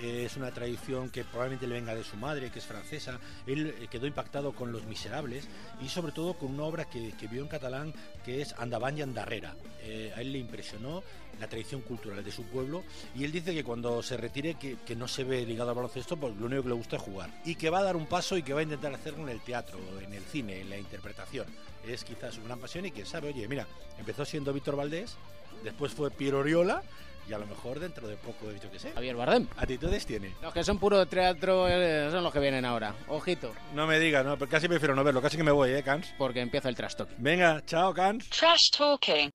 [0.00, 3.18] Es una tradición que probablemente le venga de su madre, que es francesa.
[3.46, 5.48] Él eh, quedó impactado con Los Miserables
[5.82, 7.92] y sobre todo con una obra que, que vio en catalán
[8.24, 9.56] que es Andavant y Andarrera.
[9.82, 11.02] Eh, a él le impresionó
[11.40, 12.82] la tradición cultural de su pueblo
[13.14, 16.16] y él dice que cuando se retire que, que, no se ve ligado al baloncesto
[16.16, 18.36] porque lo único que le gusta es jugar y que va a dar un paso
[18.36, 21.46] y que va a intentar hacerlo en el teatro, en el cine, en la interpretación.
[21.86, 23.66] Es quizás su gran pasión y quién sabe, oye, mira,
[23.98, 25.16] empezó siendo Víctor Valdés,
[25.62, 26.82] después fue Piero Oriola
[27.28, 28.92] y a lo mejor dentro de poco, yo qué sé.
[28.92, 29.46] Javier Bardem.
[29.56, 30.34] Actitudes tiene.
[30.42, 32.94] Los que son puro teatro eh, son los que vienen ahora.
[33.08, 33.52] Ojito.
[33.74, 36.12] No me digas, no, pero casi prefiero no verlo, casi que me voy, ¿eh, Cans?
[36.16, 37.16] Porque empieza el trash talking.
[37.18, 38.28] Venga, chao, Cans.
[38.30, 39.30] Trash talking.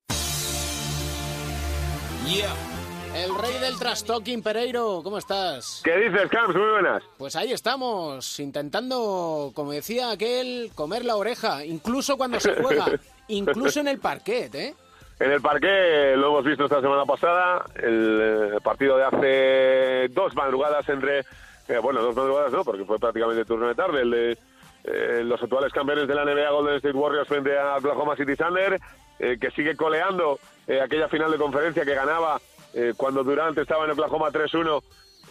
[2.28, 2.56] Yeah.
[3.16, 5.82] El rey del trash talking, Pereiro, ¿cómo estás?
[5.84, 6.56] ¿Qué dices, Camps?
[6.56, 7.04] Muy buenas.
[7.20, 12.88] Pues ahí estamos, intentando, como decía aquel, comer la oreja, incluso cuando se juega,
[13.28, 14.76] incluso en el parquet, ¿eh?
[15.20, 20.36] En el parque, lo hemos visto esta semana pasada, el, eh, partido de hace dos
[20.36, 24.38] madrugadas entre, eh, bueno, dos madrugadas no, porque fue prácticamente turno de tarde, el de
[24.84, 28.80] eh, los actuales campeones de la NBA Golden State Warriors frente a Oklahoma City Thunder,
[29.20, 32.40] eh, que sigue coleando eh, aquella final de conferencia que ganaba
[32.98, 34.82] cuando Durant estaba en Oklahoma 3-1,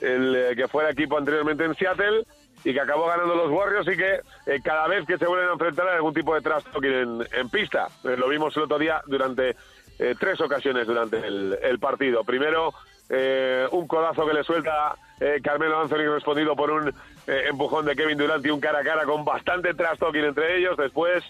[0.00, 2.24] el que fuera equipo anteriormente en Seattle,
[2.64, 5.52] y que acabó ganando los Warriors y que eh, cada vez que se vuelven a
[5.52, 7.88] enfrentar hay algún tipo de trash en, pista.
[8.04, 9.56] Eh, lo vimos el otro día durante
[9.98, 12.24] eh, tres ocasiones durante el, partido.
[12.24, 12.72] Primero,
[13.08, 14.96] eh, un codazo que le suelta
[15.42, 16.92] Carmelo Anthony respondido por un
[17.28, 20.76] empujón de Kevin Durant y un cara a cara con bastante trash entre ellos.
[20.76, 21.22] Después,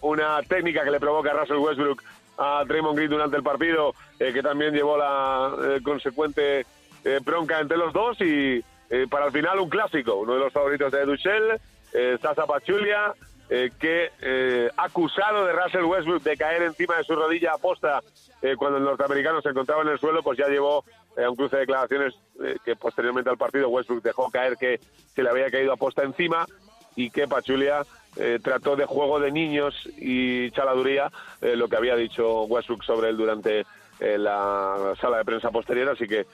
[0.00, 2.02] una técnica que le provoca a Russell Westbrook
[2.38, 6.64] a Draymond Green durante el partido, que también llevó la consecuente
[7.22, 10.92] bronca entre los dos y eh, para el final un clásico, uno de los favoritos
[10.92, 11.60] de Duchel,
[11.92, 13.14] eh, Sasa Pachulia,
[13.50, 18.00] eh, que eh, acusado de Russell Westbrook de caer encima de su rodilla aposta
[18.40, 20.84] eh, cuando el norteamericano se encontraba en el suelo, pues ya llevó
[21.16, 24.80] eh, a un cruce de declaraciones eh, que posteriormente al partido Westbrook dejó caer que
[25.14, 26.46] se le había caído aposta encima
[26.96, 27.82] y que Pachulia
[28.16, 31.10] eh, trató de juego de niños y chaladuría
[31.40, 33.66] eh, lo que había dicho Westbrook sobre él durante
[34.00, 36.26] eh, la sala de prensa posterior, así que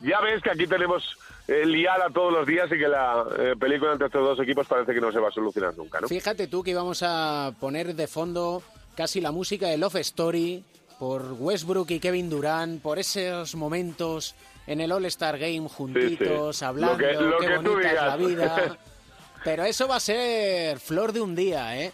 [0.00, 1.02] ya ves que aquí tenemos
[1.48, 4.92] eh, liada todos los días y que la eh, película entre estos dos equipos parece
[4.94, 6.08] que no se va a solucionar nunca, ¿no?
[6.08, 8.62] Fíjate tú que íbamos a poner de fondo
[8.96, 10.64] casi la música de Love Story
[10.98, 14.34] por Westbrook y Kevin Durant, por esos momentos
[14.66, 16.64] en el All-Star Game juntitos, Sí, sí.
[16.64, 18.78] hablando, Lo que- lo qué que tú bonita es la vida.
[19.44, 21.92] Pero eso va a ser flor de un día, ¿eh?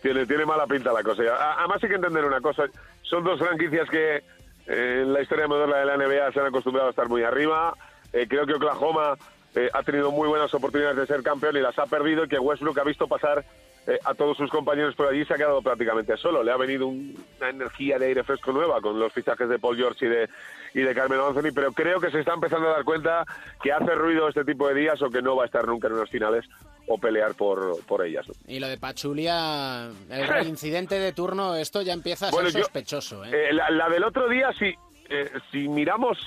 [0.00, 1.22] Tiene, tiene mala pinta la cosa.
[1.58, 2.64] Además hay que entender una cosa.
[3.02, 4.22] Son dos franquicias que
[4.66, 7.74] en la historia moderna de la NBA se han acostumbrado a estar muy arriba.
[8.12, 9.16] Eh, creo que Oklahoma
[9.54, 12.38] eh, ha tenido muy buenas oportunidades de ser campeón y las ha perdido y que
[12.38, 13.44] Westbrook ha visto pasar
[13.86, 16.42] eh, a todos sus compañeros por allí se ha quedado prácticamente solo.
[16.42, 19.76] Le ha venido un- una energía de aire fresco nueva con los fichajes de Paul
[19.76, 20.28] George y de,
[20.74, 23.24] y de Carmelo Anthony, pero creo que se está empezando a dar cuenta
[23.62, 25.94] que hace ruido este tipo de días o que no va a estar nunca en
[25.94, 26.46] unas finales
[26.86, 28.26] o pelear por, por ellas.
[28.28, 28.34] ¿no?
[28.46, 33.24] Y lo de Pachulia, el incidente de turno, esto ya empieza a Bueno, ser sospechoso,
[33.24, 33.30] ¿eh?
[33.50, 34.74] Eh, la, la del otro día, si,
[35.10, 36.18] eh, si miramos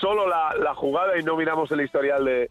[0.00, 2.48] solo la, la jugada y no miramos el historial de,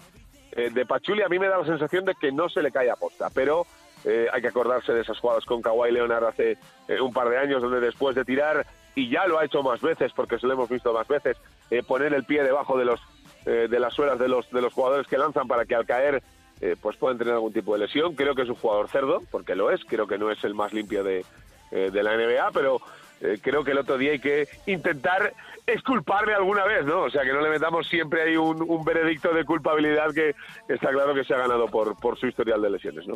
[0.53, 2.89] eh, de Pachuli, a mí me da la sensación de que no se le cae
[2.89, 3.66] a posta, pero
[4.06, 7.38] eh, hay que acordarse de esas jugadas con Kawhi Leonard hace eh, un par de
[7.38, 10.54] años, donde después de tirar, y ya lo ha hecho más veces, porque se lo
[10.54, 11.38] hemos visto más veces,
[11.72, 12.99] eh, poner el pie debajo de los
[13.45, 16.24] de las suelas de los de los jugadores que lanzan para que al caer
[16.82, 18.16] pues pueden tener algún tipo de lesión.
[18.16, 19.84] Creo que es un jugador cerdo, porque lo es.
[19.84, 21.26] Creo que no es el más limpio de,
[21.70, 22.80] de la NBA, pero
[23.41, 25.34] creo que el otro día hay que intentar
[25.68, 27.01] exculparme alguna vez, ¿no?
[27.01, 30.36] O sea, que no le metamos siempre ahí un, un veredicto de culpabilidad que
[30.70, 33.16] está claro que se ha ganado por, por su historial de lesiones, ¿no?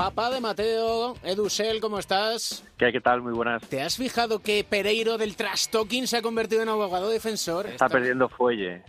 [0.00, 2.64] Papá de Mateo, Edusel, ¿cómo estás?
[2.78, 3.20] ¿Qué, ¿Qué tal?
[3.20, 3.60] Muy buenas.
[3.68, 7.66] ¿Te has fijado que Pereiro del trash talking se ha convertido en abogado defensor?
[7.66, 8.82] Está perdiendo fuelle.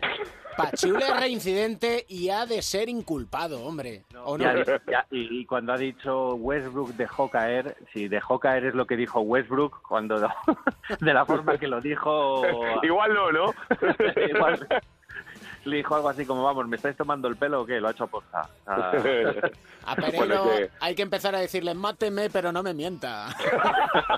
[0.55, 4.05] Pachule es reincidente y ha de ser inculpado, hombre.
[4.24, 4.45] ¿O no?
[4.45, 8.88] Ya- ya- y, y cuando ha dicho Westbrook dejó caer, si dejó caer es lo
[8.88, 10.16] que dijo Westbrook, cuando
[11.01, 12.41] de la forma que lo dijo.
[12.84, 13.53] Igual no, ¿no?
[14.30, 14.66] Igual
[15.66, 17.80] le dijo algo así como, vamos, ¿me estáis tomando el pelo o qué?
[17.80, 18.47] Lo ha hecho aposta.
[18.68, 18.91] Ah.
[19.86, 23.30] A Pereiro Bueno, que- hay que empezar a decirle, máteme, pero no me mienta.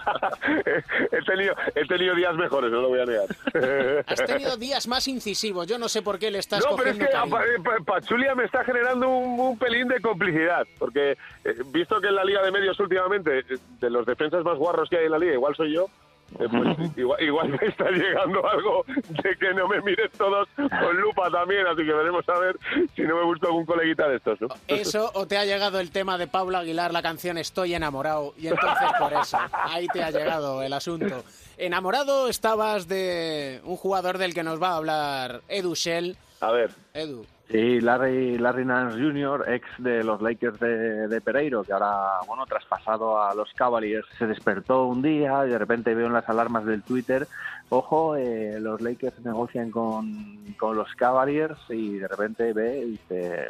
[1.11, 3.27] he, tenido, he tenido días mejores, no lo voy a negar.
[4.07, 5.67] Has tenido días más incisivos.
[5.67, 7.43] Yo no sé por qué le estás No, pero es que a- Pa-
[7.85, 11.11] Pachulia me está generando un, un pelín de complicidad, porque
[11.43, 14.89] eh, visto que en la Liga de Medios últimamente, eh, de los defensas más guarros
[14.89, 15.89] que hay en la Liga, igual soy yo, eh,
[16.37, 21.29] pues igual, igual me está llegando algo de que no me mires todos con lupa
[21.29, 22.57] también, así que veremos a ver
[22.95, 24.47] si no me gusta algún coleguita de estos, ¿no?
[24.67, 28.47] Eso o te ha llegado el tema de Pablo Aguilar, la canción Estoy enamorado, y
[28.47, 31.23] entonces por eso, ahí te ha llegado el asunto.
[31.57, 36.17] Enamorado estabas de un jugador del que nos va a hablar Edu Shell.
[36.41, 36.71] A ver.
[36.93, 37.25] Edu.
[37.53, 42.47] Sí, Larry, Larry Nance Jr., ex de los Lakers de, de Pereiro, que ahora, bueno,
[42.47, 46.65] traspasado a los Cavaliers, se despertó un día y de repente veo en las alarmas
[46.65, 47.27] del Twitter,
[47.69, 53.49] ojo, eh, los Lakers negocian con, con los Cavaliers y de repente ve y dice,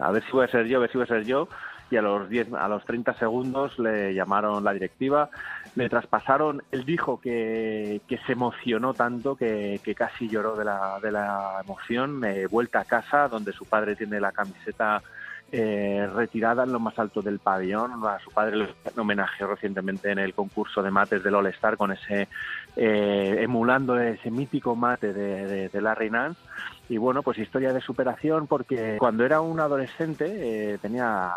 [0.00, 1.48] a ver si voy a ser yo, a ver si voy a ser yo,
[1.94, 5.30] y a los 10, a los 30 segundos le llamaron la directiva,
[5.76, 10.98] le traspasaron, él dijo que, que se emocionó tanto que, que casi lloró de la,
[11.00, 15.02] de la emoción, eh, vuelta a casa donde su padre tiene la camiseta
[15.56, 18.04] eh, retirada en lo más alto del pabellón.
[18.04, 21.92] A su padre le homenajeó recientemente en el concurso de mates del All Star con
[21.92, 22.26] ese
[22.74, 26.40] eh, emulando ese mítico mate de, de, de Larry Nance.
[26.88, 30.26] Y bueno, pues historia de superación porque cuando era un adolescente
[30.72, 31.32] eh, tenía,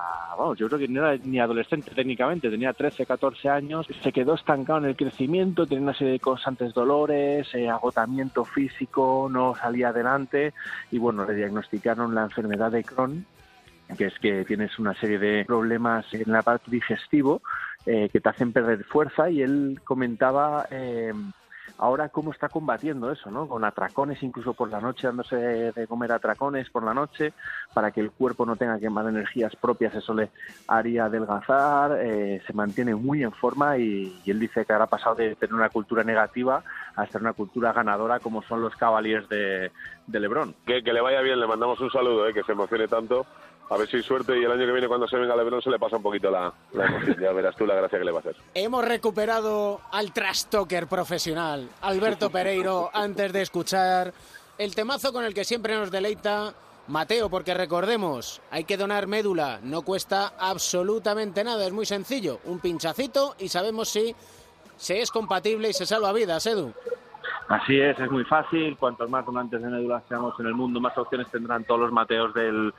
[0.58, 4.80] yo creo que no era ni adolescente técnicamente, tenía 13, 14 años, se quedó estancado
[4.80, 10.54] en el crecimiento, tenía una serie de constantes dolores, eh, agotamiento físico, no salía adelante
[10.92, 13.26] y bueno, le diagnosticaron la enfermedad de Crohn
[13.96, 17.42] que es que tienes una serie de problemas en la parte digestivo
[17.86, 21.14] eh, que te hacen perder fuerza y él comentaba eh,
[21.78, 23.48] ahora cómo está combatiendo eso, ¿no?
[23.48, 27.34] Con atracones incluso por la noche, dándose de comer atracones por la noche
[27.74, 30.30] para que el cuerpo no tenga que quemar energías propias, eso le
[30.68, 35.16] haría adelgazar, eh, se mantiene muy en forma y, él dice que ahora ha pasado
[35.16, 36.64] de tener una cultura negativa
[36.96, 39.72] a ser una cultura ganadora como son los Cavaliers de,
[40.08, 40.56] de Lebron.
[40.66, 42.34] Que, que le vaya bien, le mandamos un saludo, ¿eh?
[42.34, 43.26] que se emocione tanto
[43.70, 45.70] a ver si hay suerte y el año que viene cuando se venga Lebron se
[45.70, 47.18] le pasa un poquito la, la emoción.
[47.20, 48.36] Ya verás tú la gracia que le va a hacer.
[48.54, 54.14] Hemos recuperado al trastoker profesional, Alberto Pereiro, antes de escuchar
[54.58, 56.54] el temazo con el que siempre nos deleita
[56.88, 62.60] Mateo, porque recordemos, hay que donar médula, no cuesta absolutamente nada, es muy sencillo, un
[62.60, 64.16] pinchacito y sabemos si
[64.78, 66.74] se es compatible y se salva vidas, Edu.
[67.50, 68.78] Así es, es muy fácil.
[68.78, 72.34] Cuantos más donantes de médula seamos en el mundo, más opciones tendrán todos los Mateos
[72.34, 72.74] del,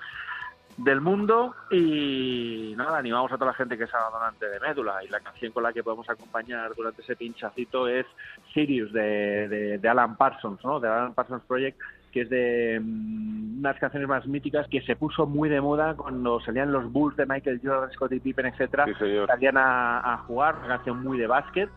[0.78, 5.04] del mundo y nada, animamos a toda la gente que sea donante de médula.
[5.04, 8.06] Y la canción con la que podemos acompañar durante ese pinchacito es
[8.54, 10.80] Sirius de, de, de Alan Parsons, ¿no?
[10.80, 11.78] De Alan Parsons Project
[12.12, 16.40] que es de um, unas canciones más míticas que se puso muy de moda cuando
[16.40, 18.94] salían los Bulls de Michael Jordan, Scottie Pippen, etcétera, sí,
[19.26, 21.68] salían a, a, jugar, una canción muy de básquet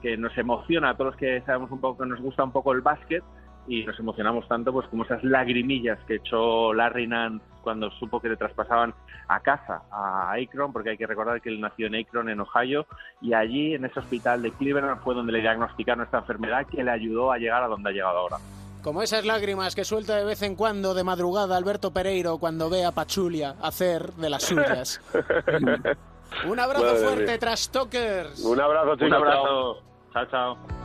[0.00, 2.72] que nos emociona a todos los que sabemos un poco, que nos gusta un poco
[2.72, 3.22] el básquet
[3.70, 8.28] y nos emocionamos tanto pues como esas lagrimillas que echó Larry Nance cuando supo que
[8.28, 8.92] le traspasaban
[9.28, 12.86] a casa a Akron, porque hay que recordar que él nació en Akron, en Ohio,
[13.20, 16.90] y allí en ese hospital de Cleveland fue donde le diagnosticaron esta enfermedad que le
[16.90, 18.38] ayudó a llegar a donde ha llegado ahora.
[18.82, 22.84] Como esas lágrimas que suelta de vez en cuando de madrugada Alberto Pereiro cuando ve
[22.84, 25.00] a Pachulia hacer de las suyas.
[26.46, 27.38] Un abrazo Madre fuerte.
[27.38, 28.40] Trastokers.
[28.44, 29.08] Un abrazo, chicos.
[29.08, 29.82] Un abrazo.
[30.12, 30.79] Chao, chao.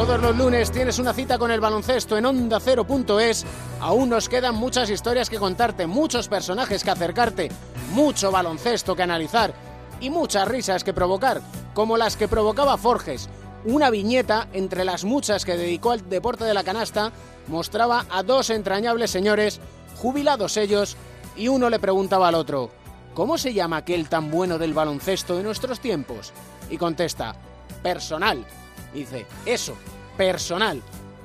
[0.00, 3.44] Todos los lunes tienes una cita con el baloncesto en onda0.es.
[3.80, 7.50] Aún nos quedan muchas historias que contarte, muchos personajes que acercarte,
[7.92, 9.52] mucho baloncesto que analizar
[10.00, 11.42] y muchas risas que provocar,
[11.74, 13.28] como las que provocaba Forges.
[13.66, 17.12] Una viñeta, entre las muchas que dedicó al deporte de la canasta,
[17.46, 19.60] mostraba a dos entrañables señores,
[19.98, 20.96] jubilados ellos,
[21.36, 22.70] y uno le preguntaba al otro,
[23.12, 26.32] ¿cómo se llama aquel tan bueno del baloncesto de nuestros tiempos?
[26.70, 27.34] Y contesta,
[27.82, 28.46] personal.
[28.92, 29.76] Dice, eso,
[30.16, 30.82] personal.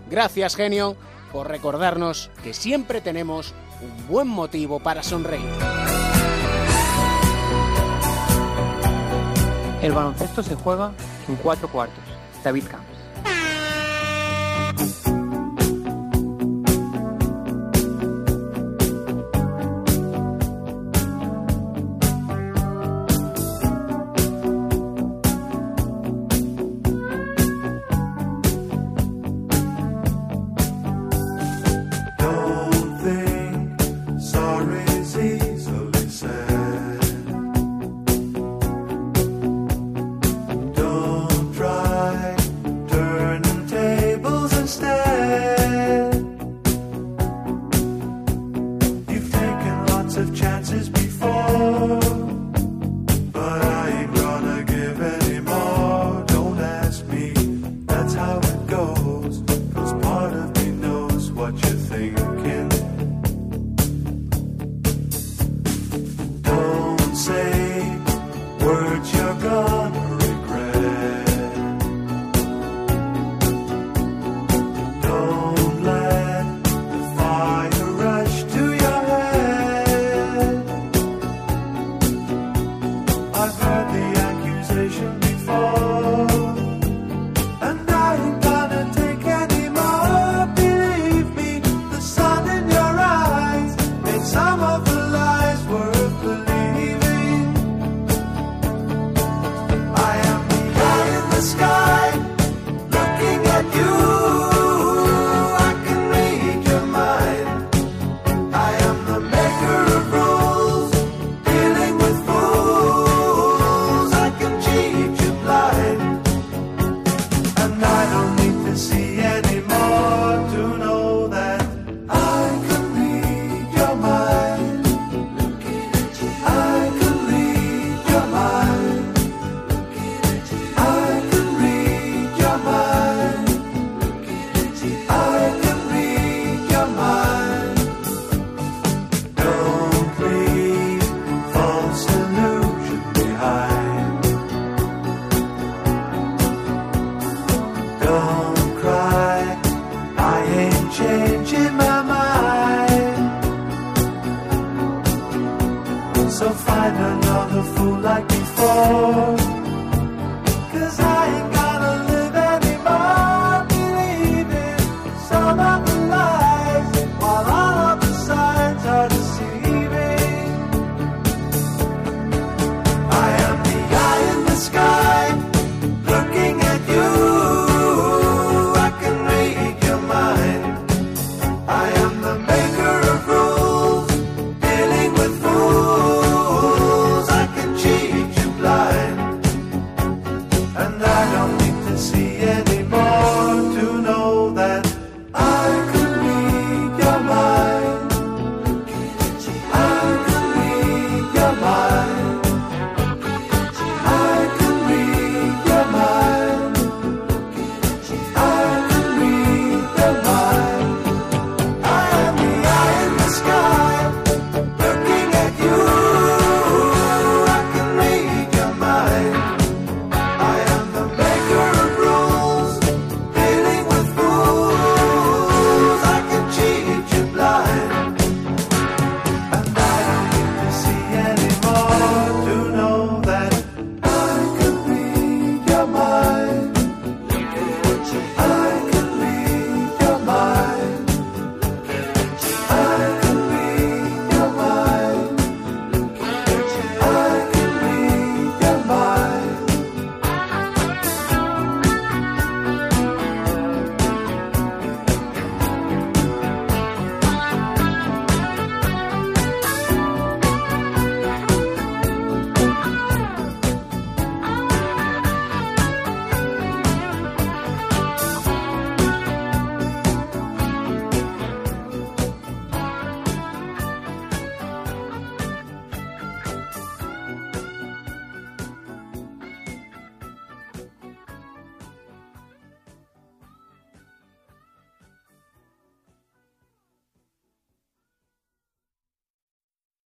[0.10, 0.96] Gracias, genio,
[1.32, 5.50] por recordarnos que siempre tenemos un buen motivo para sonreír.
[9.82, 10.94] El baloncesto se juega
[11.28, 12.04] en cuatro cuartos.
[12.44, 12.96] David Camps.